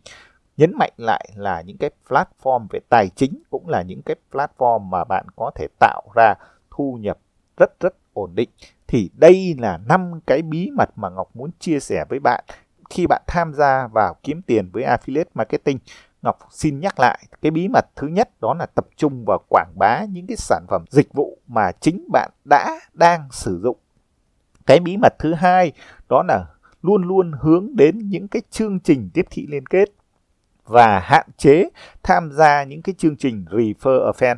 nhấn 0.57 0.73
mạnh 0.77 0.93
lại 0.97 1.29
là 1.35 1.61
những 1.61 1.77
cái 1.77 1.89
platform 2.07 2.67
về 2.69 2.79
tài 2.89 3.09
chính 3.15 3.43
cũng 3.49 3.67
là 3.67 3.81
những 3.81 4.01
cái 4.01 4.15
platform 4.31 4.79
mà 4.79 5.03
bạn 5.03 5.25
có 5.35 5.51
thể 5.55 5.67
tạo 5.79 6.01
ra 6.15 6.33
thu 6.71 6.97
nhập 7.01 7.17
rất 7.57 7.79
rất 7.79 7.95
ổn 8.13 8.35
định. 8.35 8.49
Thì 8.87 9.09
đây 9.13 9.55
là 9.59 9.77
năm 9.77 10.19
cái 10.27 10.41
bí 10.41 10.71
mật 10.77 10.89
mà 10.95 11.09
Ngọc 11.09 11.35
muốn 11.35 11.49
chia 11.59 11.79
sẻ 11.79 12.05
với 12.09 12.19
bạn. 12.19 12.43
Khi 12.89 13.07
bạn 13.07 13.21
tham 13.27 13.53
gia 13.53 13.87
vào 13.87 14.15
kiếm 14.23 14.41
tiền 14.41 14.69
với 14.73 14.83
affiliate 14.83 15.31
marketing, 15.33 15.79
Ngọc 16.21 16.37
xin 16.51 16.79
nhắc 16.79 16.99
lại, 16.99 17.23
cái 17.41 17.51
bí 17.51 17.67
mật 17.67 17.85
thứ 17.95 18.07
nhất 18.07 18.29
đó 18.41 18.53
là 18.59 18.65
tập 18.65 18.87
trung 18.97 19.23
vào 19.27 19.39
quảng 19.49 19.73
bá 19.75 20.05
những 20.09 20.27
cái 20.27 20.37
sản 20.37 20.65
phẩm 20.69 20.85
dịch 20.89 21.13
vụ 21.13 21.37
mà 21.47 21.71
chính 21.71 22.07
bạn 22.11 22.31
đã 22.49 22.79
đang 22.93 23.27
sử 23.31 23.59
dụng. 23.63 23.77
Cái 24.65 24.79
bí 24.79 24.97
mật 24.97 25.13
thứ 25.19 25.33
hai 25.33 25.71
đó 26.09 26.23
là 26.27 26.45
luôn 26.81 27.03
luôn 27.03 27.31
hướng 27.41 27.75
đến 27.75 28.09
những 28.09 28.27
cái 28.27 28.41
chương 28.49 28.79
trình 28.79 29.09
tiếp 29.13 29.25
thị 29.29 29.47
liên 29.49 29.65
kết 29.65 29.85
và 30.65 30.99
hạn 30.99 31.27
chế 31.37 31.69
tham 32.03 32.31
gia 32.31 32.63
những 32.63 32.81
cái 32.81 32.95
chương 32.97 33.17
trình 33.17 33.45
refer 33.51 34.11
a. 34.19 34.35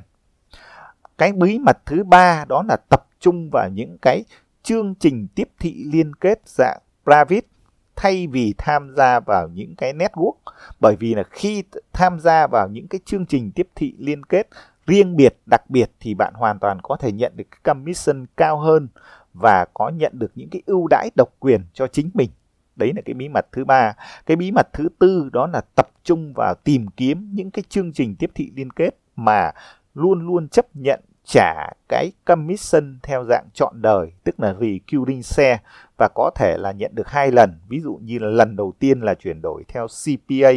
Cái 1.17 1.33
bí 1.33 1.59
mật 1.59 1.77
thứ 1.85 2.03
ba 2.03 2.45
đó 2.49 2.63
là 2.67 2.77
tập 2.89 3.07
trung 3.19 3.49
vào 3.51 3.69
những 3.69 3.97
cái 4.01 4.23
chương 4.63 4.95
trình 4.99 5.27
tiếp 5.35 5.49
thị 5.59 5.83
liên 5.91 6.15
kết 6.15 6.39
dạng 6.45 6.79
private 7.03 7.47
thay 7.95 8.27
vì 8.27 8.53
tham 8.57 8.95
gia 8.97 9.19
vào 9.19 9.47
những 9.47 9.75
cái 9.75 9.93
network 9.93 10.35
bởi 10.79 10.95
vì 10.99 11.15
là 11.15 11.23
khi 11.23 11.63
tham 11.93 12.19
gia 12.19 12.47
vào 12.47 12.67
những 12.69 12.87
cái 12.87 13.01
chương 13.05 13.25
trình 13.25 13.51
tiếp 13.51 13.67
thị 13.75 13.95
liên 13.97 14.23
kết 14.23 14.47
riêng 14.87 15.15
biệt, 15.15 15.37
đặc 15.45 15.69
biệt 15.69 15.91
thì 15.99 16.13
bạn 16.13 16.33
hoàn 16.33 16.59
toàn 16.59 16.81
có 16.81 16.97
thể 16.99 17.11
nhận 17.11 17.33
được 17.35 17.43
cái 17.51 17.59
commission 17.63 18.25
cao 18.37 18.59
hơn 18.59 18.87
và 19.33 19.65
có 19.73 19.89
nhận 19.89 20.19
được 20.19 20.31
những 20.35 20.49
cái 20.49 20.61
ưu 20.65 20.87
đãi 20.87 21.09
độc 21.15 21.29
quyền 21.39 21.61
cho 21.73 21.87
chính 21.87 22.09
mình 22.13 22.29
đấy 22.77 22.93
là 22.95 23.01
cái 23.05 23.13
bí 23.13 23.29
mật 23.29 23.45
thứ 23.51 23.65
ba. 23.65 23.93
Cái 24.25 24.37
bí 24.37 24.51
mật 24.51 24.67
thứ 24.73 24.89
tư 24.99 25.29
đó 25.33 25.47
là 25.53 25.61
tập 25.75 25.87
trung 26.03 26.33
vào 26.35 26.53
tìm 26.63 26.87
kiếm 26.87 27.29
những 27.33 27.51
cái 27.51 27.63
chương 27.69 27.93
trình 27.93 28.15
tiếp 28.15 28.31
thị 28.35 28.51
liên 28.55 28.71
kết 28.71 28.97
mà 29.15 29.51
luôn 29.93 30.27
luôn 30.27 30.47
chấp 30.47 30.65
nhận 30.73 30.99
trả 31.23 31.69
cái 31.89 32.11
commission 32.25 32.99
theo 33.03 33.23
dạng 33.29 33.45
chọn 33.53 33.81
đời, 33.81 34.11
tức 34.23 34.39
là 34.39 34.53
recurring 34.53 35.23
share, 35.23 35.57
và 35.97 36.09
có 36.15 36.31
thể 36.35 36.57
là 36.57 36.71
nhận 36.71 36.91
được 36.95 37.07
hai 37.07 37.31
lần. 37.31 37.59
Ví 37.67 37.79
dụ 37.79 37.99
như 38.03 38.19
là 38.19 38.27
lần 38.27 38.55
đầu 38.55 38.73
tiên 38.79 39.01
là 39.01 39.15
chuyển 39.15 39.41
đổi 39.41 39.63
theo 39.67 39.87
CPA 39.87 40.51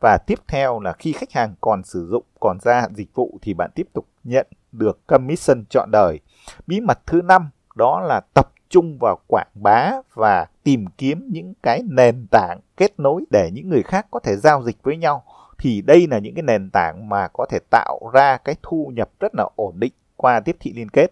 và 0.00 0.18
tiếp 0.26 0.38
theo 0.48 0.80
là 0.80 0.92
khi 0.92 1.12
khách 1.12 1.32
hàng 1.32 1.54
còn 1.60 1.82
sử 1.84 2.06
dụng, 2.06 2.24
còn 2.40 2.58
ra 2.60 2.86
dịch 2.94 3.14
vụ 3.14 3.38
thì 3.42 3.54
bạn 3.54 3.70
tiếp 3.74 3.88
tục 3.92 4.06
nhận 4.24 4.46
được 4.72 5.06
commission 5.06 5.64
chọn 5.70 5.90
đời. 5.92 6.20
Bí 6.66 6.80
mật 6.80 6.98
thứ 7.06 7.22
năm 7.22 7.50
đó 7.76 8.00
là 8.00 8.20
tập 8.34 8.52
trung 8.68 8.98
vào 9.00 9.18
quảng 9.26 9.48
bá 9.54 9.92
và 10.14 10.46
tìm 10.62 10.86
kiếm 10.98 11.28
những 11.32 11.54
cái 11.62 11.82
nền 11.84 12.26
tảng 12.30 12.60
kết 12.76 13.00
nối 13.00 13.24
để 13.30 13.50
những 13.52 13.68
người 13.68 13.82
khác 13.82 14.06
có 14.10 14.20
thể 14.20 14.36
giao 14.36 14.62
dịch 14.62 14.76
với 14.82 14.96
nhau. 14.96 15.24
Thì 15.58 15.82
đây 15.82 16.06
là 16.10 16.18
những 16.18 16.34
cái 16.34 16.42
nền 16.42 16.70
tảng 16.70 17.08
mà 17.08 17.28
có 17.28 17.46
thể 17.50 17.58
tạo 17.70 18.10
ra 18.12 18.36
cái 18.36 18.54
thu 18.62 18.92
nhập 18.94 19.10
rất 19.20 19.34
là 19.34 19.48
ổn 19.56 19.80
định 19.80 19.92
qua 20.16 20.40
tiếp 20.40 20.56
thị 20.60 20.72
liên 20.72 20.88
kết. 20.88 21.06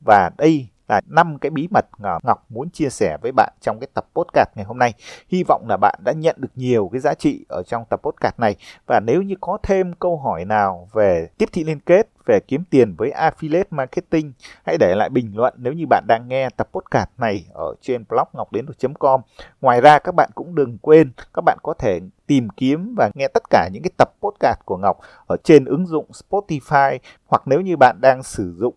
Và 0.00 0.30
đây 0.38 0.68
là 0.88 1.00
năm 1.06 1.38
cái 1.38 1.50
bí 1.50 1.68
mật 1.70 1.86
Ngọc 2.22 2.44
muốn 2.48 2.70
chia 2.70 2.88
sẻ 2.88 3.16
với 3.22 3.32
bạn 3.32 3.52
trong 3.60 3.80
cái 3.80 3.88
tập 3.94 4.06
podcast 4.14 4.48
ngày 4.54 4.64
hôm 4.64 4.78
nay. 4.78 4.94
Hy 5.28 5.44
vọng 5.48 5.66
là 5.68 5.76
bạn 5.76 6.00
đã 6.04 6.12
nhận 6.12 6.36
được 6.38 6.48
nhiều 6.54 6.88
cái 6.92 7.00
giá 7.00 7.14
trị 7.14 7.44
ở 7.48 7.62
trong 7.62 7.84
tập 7.90 8.00
podcast 8.02 8.38
này. 8.38 8.56
Và 8.86 9.00
nếu 9.00 9.22
như 9.22 9.34
có 9.40 9.58
thêm 9.62 9.92
câu 9.92 10.16
hỏi 10.18 10.44
nào 10.44 10.88
về 10.92 11.28
tiếp 11.38 11.48
thị 11.52 11.64
liên 11.64 11.80
kết, 11.80 12.08
về 12.26 12.40
kiếm 12.40 12.64
tiền 12.70 12.94
với 12.98 13.10
affiliate 13.10 13.64
marketing, 13.70 14.32
hãy 14.66 14.76
để 14.80 14.94
lại 14.94 15.08
bình 15.08 15.32
luận. 15.34 15.54
Nếu 15.56 15.72
như 15.72 15.86
bạn 15.90 16.04
đang 16.08 16.28
nghe 16.28 16.48
tập 16.56 16.68
podcast 16.72 17.08
này 17.18 17.46
ở 17.54 17.74
trên 17.80 18.04
blog 18.08 18.28
ngọc 18.32 18.52
đến 18.52 18.66
com. 18.98 19.20
Ngoài 19.60 19.80
ra, 19.80 19.98
các 19.98 20.14
bạn 20.14 20.30
cũng 20.34 20.54
đừng 20.54 20.78
quên, 20.78 21.12
các 21.34 21.42
bạn 21.44 21.58
có 21.62 21.74
thể 21.78 22.00
tìm 22.26 22.48
kiếm 22.48 22.94
và 22.96 23.10
nghe 23.14 23.28
tất 23.28 23.42
cả 23.50 23.68
những 23.72 23.82
cái 23.82 23.90
tập 23.96 24.14
podcast 24.20 24.58
của 24.64 24.76
Ngọc 24.76 24.98
ở 25.26 25.36
trên 25.44 25.64
ứng 25.64 25.86
dụng 25.86 26.10
Spotify. 26.10 26.98
Hoặc 27.26 27.42
nếu 27.46 27.60
như 27.60 27.76
bạn 27.76 27.96
đang 28.00 28.22
sử 28.22 28.54
dụng 28.58 28.74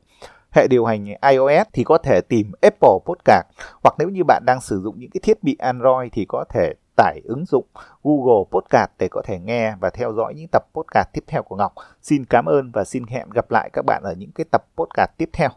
hệ 0.51 0.67
điều 0.67 0.85
hành 0.85 1.05
iOS 1.05 1.67
thì 1.73 1.83
có 1.83 1.97
thể 1.97 2.21
tìm 2.21 2.51
Apple 2.61 2.99
Podcast 3.05 3.45
hoặc 3.83 3.95
nếu 3.99 4.09
như 4.09 4.23
bạn 4.23 4.43
đang 4.45 4.61
sử 4.61 4.81
dụng 4.81 4.99
những 4.99 5.09
cái 5.09 5.21
thiết 5.23 5.43
bị 5.43 5.55
Android 5.59 6.09
thì 6.11 6.25
có 6.25 6.45
thể 6.49 6.73
tải 6.95 7.21
ứng 7.23 7.45
dụng 7.45 7.65
Google 8.03 8.43
Podcast 8.51 8.91
để 8.99 9.07
có 9.07 9.21
thể 9.25 9.39
nghe 9.39 9.75
và 9.79 9.89
theo 9.89 10.13
dõi 10.13 10.33
những 10.35 10.47
tập 10.51 10.65
podcast 10.73 11.07
tiếp 11.13 11.23
theo 11.27 11.43
của 11.43 11.55
Ngọc. 11.55 11.73
Xin 12.01 12.25
cảm 12.25 12.45
ơn 12.45 12.71
và 12.71 12.83
xin 12.83 13.03
hẹn 13.07 13.29
gặp 13.29 13.51
lại 13.51 13.69
các 13.73 13.85
bạn 13.85 14.03
ở 14.03 14.13
những 14.17 14.31
cái 14.31 14.45
tập 14.51 14.65
podcast 14.77 15.11
tiếp 15.17 15.29
theo. 15.33 15.49